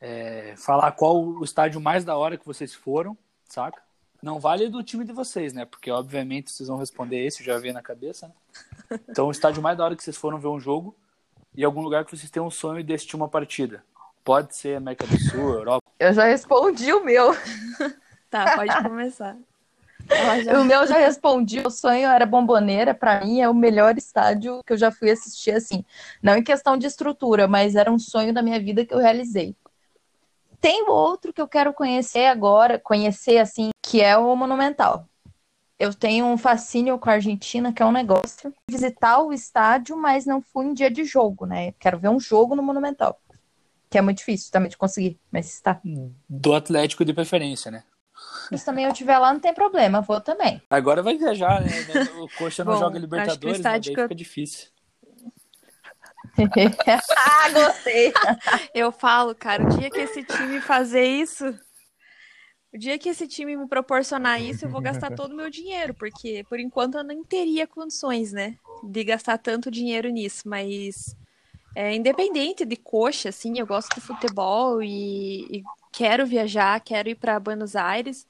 [0.00, 3.16] é, falar qual o estádio mais da hora que vocês foram,
[3.48, 3.80] saca?
[4.22, 5.64] Não vale do time de vocês, né?
[5.64, 8.98] Porque obviamente vocês vão responder esse, já veio na cabeça, né?
[9.08, 10.94] Então o estádio mais da hora que vocês foram ver um jogo
[11.54, 13.84] e algum lugar que vocês têm um sonho de assistir uma partida.
[14.24, 15.86] Pode ser América do Sul, Europa.
[15.98, 17.34] Eu já respondi o meu.
[18.30, 19.36] tá, pode começar.
[20.44, 20.60] Já...
[20.60, 21.60] O meu já respondi.
[21.60, 22.94] O sonho era Bomboneira.
[22.94, 25.84] Para mim é o melhor estádio que eu já fui assistir assim.
[26.22, 29.56] Não em questão de estrutura, mas era um sonho da minha vida que eu realizei.
[30.60, 35.08] Tem outro que eu quero conhecer agora, conhecer assim, que é o Monumental.
[35.78, 38.54] Eu tenho um fascínio com a Argentina, que é um negócio.
[38.70, 41.72] Visitar o estádio, mas não fui em dia de jogo, né?
[41.80, 43.18] Quero ver um jogo no Monumental
[43.92, 45.78] que é muito difícil também de conseguir, mas está.
[46.28, 47.84] Do Atlético de preferência, né?
[48.56, 50.62] Se também eu estiver lá, não tem problema, vou também.
[50.70, 51.70] Agora vai viajar, né?
[52.18, 53.78] O Coxa não Bom, joga Libertadores, né?
[53.78, 54.68] daí fica difícil.
[57.16, 58.12] ah, gostei!
[58.74, 61.54] Eu falo, cara, o dia que esse time fazer isso,
[62.72, 65.92] o dia que esse time me proporcionar isso, eu vou gastar todo o meu dinheiro,
[65.92, 71.14] porque por enquanto eu nem teria condições, né, de gastar tanto dinheiro nisso, mas
[71.74, 77.14] É, independente de coxa, assim, eu gosto de futebol e, e quero viajar, quero ir
[77.14, 78.26] para Buenos Aires.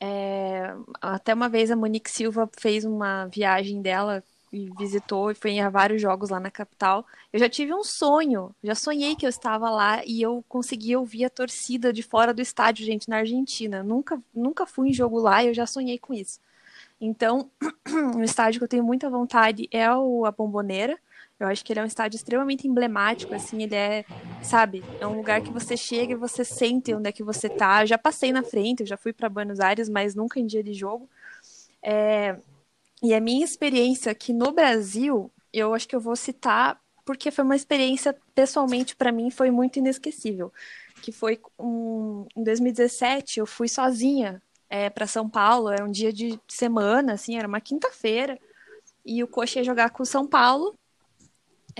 [0.00, 5.58] É, até uma vez a Monique Silva fez uma viagem dela e visitou e foi
[5.60, 7.06] a vários jogos lá na capital.
[7.32, 11.24] Eu já tive um sonho, já sonhei que eu estava lá e eu conseguia ouvir
[11.24, 13.82] a torcida de fora do estádio, gente, na Argentina.
[13.82, 16.40] Nunca, nunca fui em jogo lá e eu já sonhei com isso.
[17.00, 17.50] Então,
[18.16, 20.98] um estádio que eu tenho muita vontade é o a Bomboneira.
[21.40, 24.04] Eu acho que ele é um estádio extremamente emblemático, assim, ele é,
[24.42, 27.82] sabe, é um lugar que você chega e você sente onde é que você tá.
[27.82, 30.62] Eu já passei na frente, eu já fui para Buenos Aires, mas nunca em dia
[30.62, 31.08] de jogo.
[31.82, 32.36] É,
[33.02, 37.44] e a minha experiência aqui no Brasil, eu acho que eu vou citar porque foi
[37.44, 40.52] uma experiência pessoalmente para mim foi muito inesquecível,
[41.02, 46.12] que foi um, em 2017 eu fui sozinha é, para São Paulo, era um dia
[46.12, 48.38] de semana, assim, era uma quinta-feira
[49.04, 50.78] e o Coxa ia jogar com o São Paulo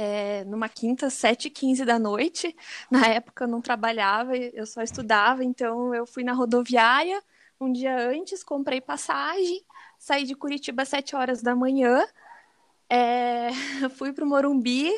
[0.03, 2.57] é, numa quinta, 7h15 da noite.
[2.91, 7.23] Na época eu não trabalhava, eu só estudava, então eu fui na rodoviária
[7.61, 9.63] um dia antes, comprei passagem,
[9.99, 12.03] saí de Curitiba às 7 horas da manhã,
[12.89, 13.51] é,
[13.99, 14.91] fui para o Morumbi,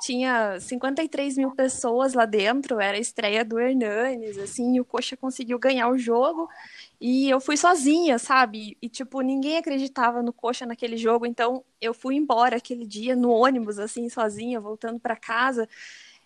[0.00, 5.16] tinha 53 mil pessoas lá dentro, era a estreia do Hernanes, assim, e o Coxa
[5.16, 6.48] conseguiu ganhar o jogo,
[7.04, 8.78] e eu fui sozinha, sabe?
[8.80, 13.32] E, tipo, ninguém acreditava no Coxa naquele jogo, então eu fui embora aquele dia no
[13.32, 15.68] ônibus, assim, sozinha, voltando para casa,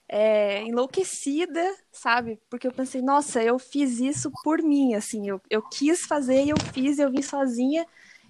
[0.06, 2.38] é, enlouquecida, sabe?
[2.50, 6.50] Porque eu pensei, nossa, eu fiz isso por mim, assim, eu, eu quis fazer e
[6.50, 7.86] eu fiz, eu vim sozinha,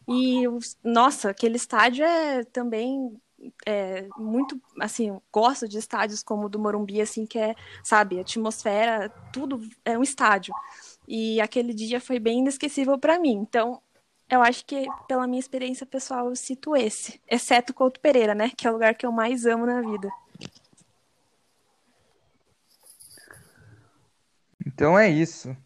[0.07, 0.45] e,
[0.85, 3.21] nossa, aquele estádio é também
[3.67, 9.09] é, muito, assim, gosto de estádios como o do Morumbi, assim, que é, sabe, atmosfera,
[9.33, 10.55] tudo é um estádio.
[11.07, 13.35] E aquele dia foi bem inesquecível para mim.
[13.35, 13.81] Então,
[14.29, 18.67] eu acho que pela minha experiência pessoal eu cito esse, exceto Couto Pereira, né, que
[18.67, 20.11] é o lugar que eu mais amo na vida.
[24.67, 25.57] Então é isso.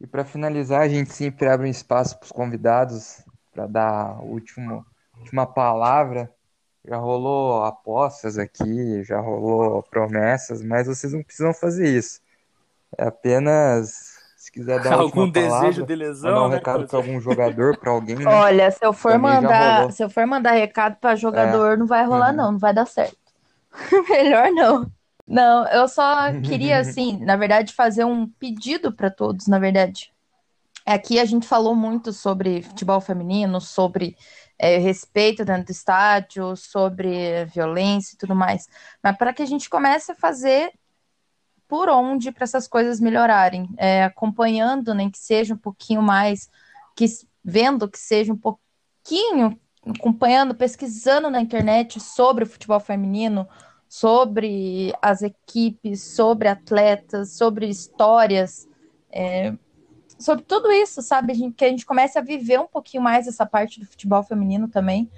[0.00, 4.20] E para finalizar, a gente sempre abre um espaço para os convidados para dar a
[4.20, 4.86] última,
[5.18, 6.32] última palavra.
[6.84, 12.20] Já rolou apostas aqui, já rolou promessas, mas vocês não precisam fazer isso.
[12.96, 14.07] É apenas
[14.48, 17.76] se quiser dar algum desejo palavra, de lesão, mandar um né, recado para algum jogador,
[17.76, 18.16] para alguém.
[18.16, 18.24] Né?
[18.26, 22.04] Olha, se eu for Também mandar, se eu for mandar recado para jogador, não vai
[22.06, 22.36] rolar Uhum.
[22.36, 23.18] não, não vai dar certo.
[24.08, 24.90] Melhor não.
[25.26, 30.10] Não, eu só queria assim, na verdade, fazer um pedido para todos, na verdade.
[30.86, 34.16] Aqui a gente falou muito sobre futebol feminino, sobre
[34.58, 38.66] é, respeito dentro do estádio, sobre violência e tudo mais.
[39.04, 40.72] Mas para que a gente comece a fazer
[41.68, 46.48] por onde para essas coisas melhorarem, é, acompanhando, nem que seja um pouquinho mais,
[46.96, 47.04] que
[47.44, 53.46] vendo que seja um pouquinho, acompanhando, pesquisando na internet sobre o futebol feminino,
[53.88, 58.66] sobre as equipes, sobre atletas, sobre histórias,
[59.10, 59.54] é,
[60.18, 61.52] sobre tudo isso, sabe?
[61.52, 65.10] Que a gente comece a viver um pouquinho mais essa parte do futebol feminino também.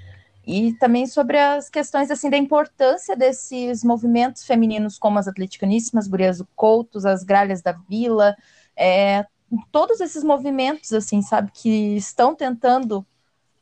[0.46, 6.38] E também sobre as questões assim da importância desses movimentos femininos, como as atleticaníssimas, gurias
[6.38, 8.34] do Coutos, as gralhas da Vila,
[8.76, 9.26] é,
[9.70, 13.06] todos esses movimentos, assim, sabe, que estão tentando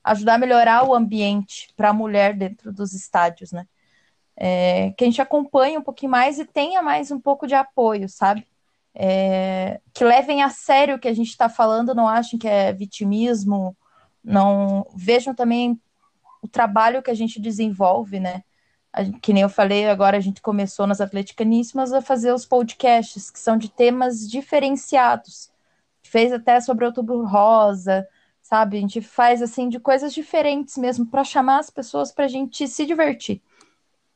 [0.05, 3.67] ajudar a melhorar o ambiente para a mulher dentro dos estádios, né?
[4.37, 8.09] É, que a gente acompanhe um pouquinho mais e tenha mais um pouco de apoio,
[8.09, 8.47] sabe?
[8.95, 12.73] É, que levem a sério o que a gente está falando, não achem que é
[12.73, 13.77] vitimismo,
[14.23, 15.81] não vejam também
[16.43, 18.43] o trabalho que a gente desenvolve, né?
[19.21, 23.39] Que nem eu falei, agora a gente começou nas Atleticaníssimas a fazer os podcasts, que
[23.39, 25.51] são de temas diferenciados.
[26.03, 28.09] Fez até sobre Outubro Rosa,
[28.43, 28.79] sabe?
[28.79, 32.67] A gente faz assim de coisas diferentes mesmo para chamar as pessoas para a gente
[32.67, 33.43] se divertir.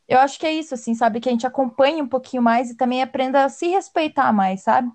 [0.08, 1.20] Eu acho que é isso, assim, sabe?
[1.20, 4.90] Que a gente acompanhe um pouquinho mais e também aprenda a se respeitar mais, sabe?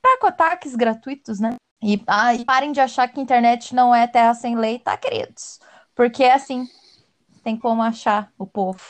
[0.00, 1.56] Para com ataques gratuitos, né?
[1.82, 5.60] E, ah, e parem de achar que internet não é terra sem lei, tá, queridos?
[5.94, 6.68] Porque é assim,
[7.42, 8.80] tem como achar o povo.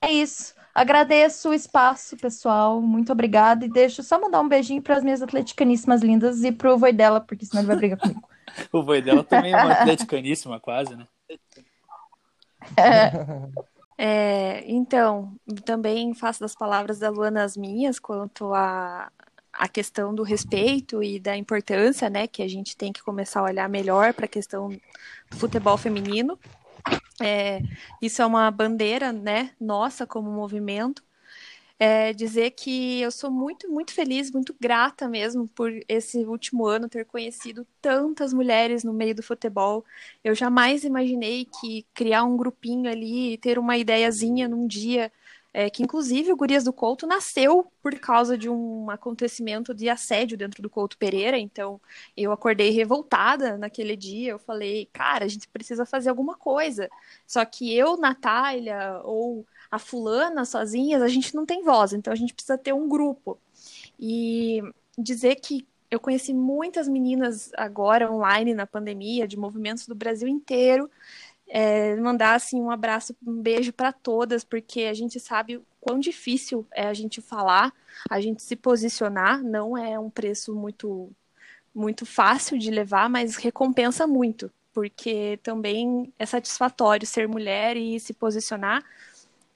[0.00, 0.54] É isso.
[0.74, 2.80] Agradeço o espaço, pessoal.
[2.80, 3.64] Muito obrigada.
[3.64, 6.92] E deixa eu só mandar um beijinho para as minhas atleticaníssimas lindas e pro voi
[6.92, 8.22] dela, porque senão ele vai brigar comigo.
[8.70, 11.08] O voi dela também é uma atleticaníssima, quase, né?
[13.96, 15.34] É, então,
[15.64, 19.10] também faço das palavras da Luana as minhas quanto a,
[19.56, 23.44] a questão do respeito e da importância, né, que a gente tem que começar a
[23.44, 26.38] olhar melhor para a questão do futebol feminino.
[27.22, 27.60] É,
[28.02, 31.02] isso é uma bandeira, né, nossa como movimento.
[31.76, 36.88] É, dizer que eu sou muito, muito feliz, muito grata mesmo por esse último ano
[36.88, 39.84] ter conhecido tantas mulheres no meio do futebol.
[40.22, 45.10] Eu jamais imaginei que criar um grupinho ali, ter uma ideiazinha num dia
[45.56, 50.36] é, que inclusive o Gurias do Couto nasceu por causa de um acontecimento de assédio
[50.36, 51.38] dentro do Couto Pereira.
[51.38, 51.80] Então,
[52.16, 54.32] eu acordei revoltada naquele dia.
[54.32, 56.90] Eu falei, cara, a gente precisa fazer alguma coisa.
[57.24, 61.92] Só que eu, Natália, ou a fulana sozinhas, a gente não tem voz.
[61.92, 63.38] Então, a gente precisa ter um grupo.
[63.98, 64.60] E
[64.98, 70.90] dizer que eu conheci muitas meninas agora online na pandemia, de movimentos do Brasil inteiro,
[71.56, 76.00] é, mandar assim um abraço, um beijo para todas, porque a gente sabe o quão
[76.00, 77.72] difícil é a gente falar,
[78.10, 81.12] a gente se posicionar, não é um preço muito
[81.72, 88.12] muito fácil de levar, mas recompensa muito, porque também é satisfatório ser mulher e se
[88.12, 88.84] posicionar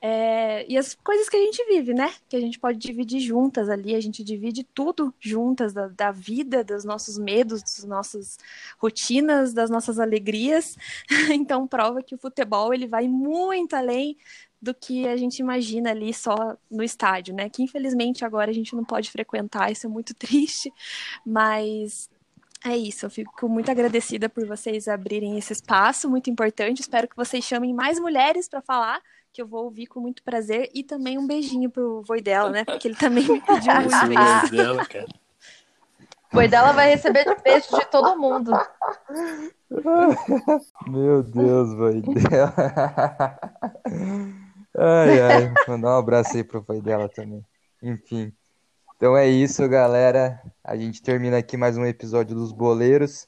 [0.00, 2.12] é, e as coisas que a gente vive, né?
[2.28, 6.62] Que a gente pode dividir juntas ali, a gente divide tudo juntas, da, da vida,
[6.62, 8.38] dos nossos medos, das nossas
[8.78, 10.76] rotinas, das nossas alegrias.
[11.38, 14.16] Então prova que o futebol ele vai muito além
[14.60, 17.48] do que a gente imagina ali só no estádio, né?
[17.48, 20.72] Que infelizmente agora a gente não pode frequentar, isso é muito triste,
[21.24, 22.08] mas
[22.64, 26.80] é isso, eu fico muito agradecida por vocês abrirem esse espaço, muito importante.
[26.80, 29.00] Espero que vocês chamem mais mulheres para falar
[29.32, 30.70] que eu vou ouvir com muito prazer.
[30.74, 32.64] E também um beijinho pro Voidela, né?
[32.64, 34.56] Porque ele também me pediu muito isso.
[34.56, 35.06] dela, cara.
[36.30, 38.52] Voidela vai receber beijo de todo mundo.
[40.86, 42.54] Meu Deus, Voidela.
[44.80, 45.54] Ai, ai.
[45.66, 47.44] Mandar um abraço aí pro Voidela também.
[47.82, 48.32] Enfim.
[48.96, 50.40] Então é isso, galera.
[50.62, 53.26] A gente termina aqui mais um episódio dos Boleiros.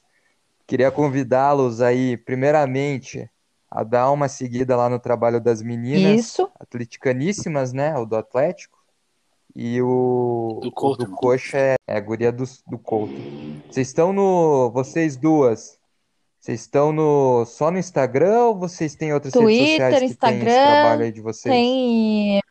[0.65, 3.29] Queria convidá-los aí, primeiramente,
[3.71, 6.19] a dar uma seguida lá no trabalho das meninas.
[6.19, 6.51] Isso.
[6.59, 7.97] Atleticaníssimas, né?
[7.97, 8.77] O do Atlético.
[9.55, 13.13] E o do, Couto, o do Coxa é, é a guria do, do Couto.
[13.69, 14.69] Vocês estão no.
[14.71, 15.79] Vocês duas.
[16.39, 20.39] Vocês estão no só no Instagram ou vocês têm outras Twitter, redes sociais que Instagram,
[20.39, 21.53] tem esse trabalho aí de vocês?
[21.53, 22.41] Tem,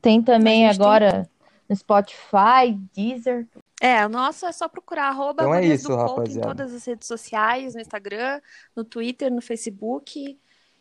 [0.00, 1.30] tem também agora tem...
[1.68, 3.46] no Spotify, Deezer.
[3.80, 6.38] É, o nosso é só procurar arroba então é isso, do rapaziada.
[6.38, 8.40] em todas as redes sociais, no Instagram,
[8.74, 10.38] no Twitter, no Facebook.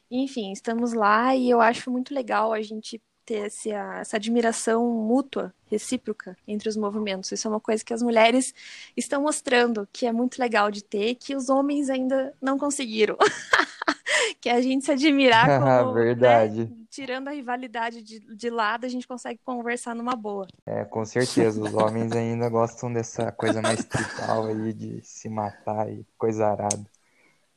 [0.10, 3.69] Enfim, estamos lá e eu acho muito legal a gente ter essa,
[3.99, 7.32] essa admiração mútua, recíproca entre os movimentos.
[7.32, 8.53] Isso é uma coisa que as mulheres
[8.95, 13.17] estão mostrando que é muito legal de ter, que os homens ainda não conseguiram.
[14.39, 16.65] que a gente se admirar como, né, Verdade.
[16.65, 20.47] Né, tirando a rivalidade de, de lado, a gente consegue conversar numa boa.
[20.65, 21.61] É, com certeza.
[21.61, 26.86] Os homens ainda gostam dessa coisa mais tribal aí de se matar e coisa arada.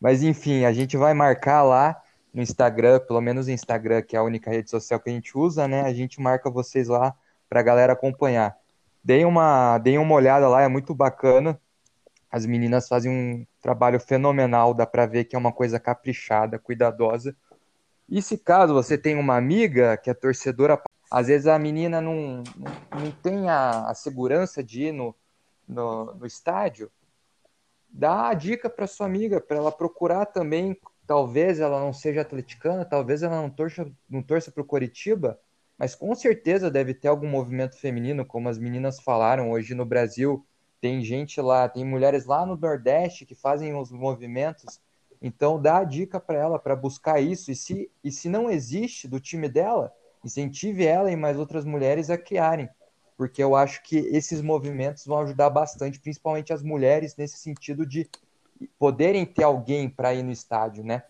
[0.00, 2.00] Mas enfim, a gente vai marcar lá
[2.33, 5.37] no Instagram, pelo menos no Instagram, que é a única rede social que a gente
[5.37, 5.83] usa, né?
[5.83, 7.14] A gente marca vocês lá
[7.49, 8.57] pra galera acompanhar.
[9.03, 11.61] Deem uma, deem uma olhada lá, é muito bacana.
[12.31, 17.35] As meninas fazem um trabalho fenomenal, dá pra ver que é uma coisa caprichada, cuidadosa.
[18.09, 22.43] E se caso você tem uma amiga que é torcedora, às vezes a menina não,
[22.57, 25.14] não, não tem a, a, segurança de ir no,
[25.66, 26.91] no, no estádio,
[27.89, 32.84] dá a dica para sua amiga, para ela procurar também Talvez ela não seja atleticana,
[32.84, 35.40] talvez ela não torça, não torça para o Coritiba,
[35.78, 40.44] mas com certeza deve ter algum movimento feminino, como as meninas falaram hoje no Brasil.
[40.82, 44.82] Tem gente lá, tem mulheres lá no Nordeste que fazem os movimentos.
[45.22, 47.50] Então dá a dica para ela para buscar isso.
[47.50, 49.90] E se, e se não existe do time dela,
[50.22, 52.68] incentive ela e mais outras mulheres a criarem.
[53.16, 58.11] Porque eu acho que esses movimentos vão ajudar bastante, principalmente as mulheres, nesse sentido de
[58.78, 61.02] poderem ter alguém para ir no estádio, né?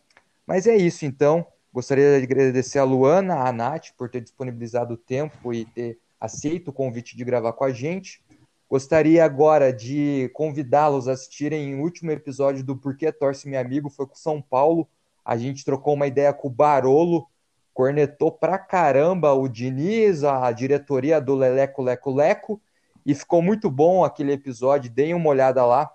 [0.46, 1.46] Mas é isso, então.
[1.72, 6.68] Gostaria de agradecer a Luana, a Nath, por ter disponibilizado o tempo e ter aceito
[6.68, 8.22] o convite de gravar com a gente.
[8.68, 14.06] Gostaria agora de convidá-los a assistirem o último episódio do Porquê Torce Meu Amigo, foi
[14.06, 14.88] com São Paulo.
[15.24, 17.26] A gente trocou uma ideia com o Barolo,
[17.72, 22.60] cornetou pra caramba o Diniz, a diretoria do Leleco Leco Leco,
[23.06, 24.90] e ficou muito bom aquele episódio.
[24.90, 25.90] Deem uma olhada lá.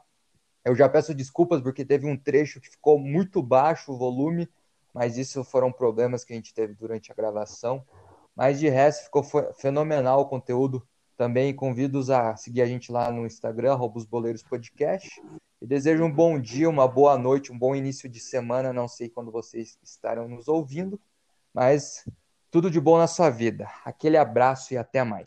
[0.66, 4.50] Eu já peço desculpas porque teve um trecho que ficou muito baixo o volume,
[4.94, 7.86] mas isso foram problemas que a gente teve durante a gravação.
[8.36, 10.88] Mas de resto ficou fenomenal o conteúdo.
[11.16, 15.22] Também convido-os a seguir a gente lá no Instagram, Robos Boleiros Podcast.
[15.62, 18.74] E desejo um bom dia, uma boa noite, um bom início de semana.
[18.74, 21.00] Não sei quando vocês estarão nos ouvindo,
[21.54, 22.04] mas
[22.50, 23.70] tudo de bom na sua vida.
[23.86, 25.22] Aquele abraço e até mais.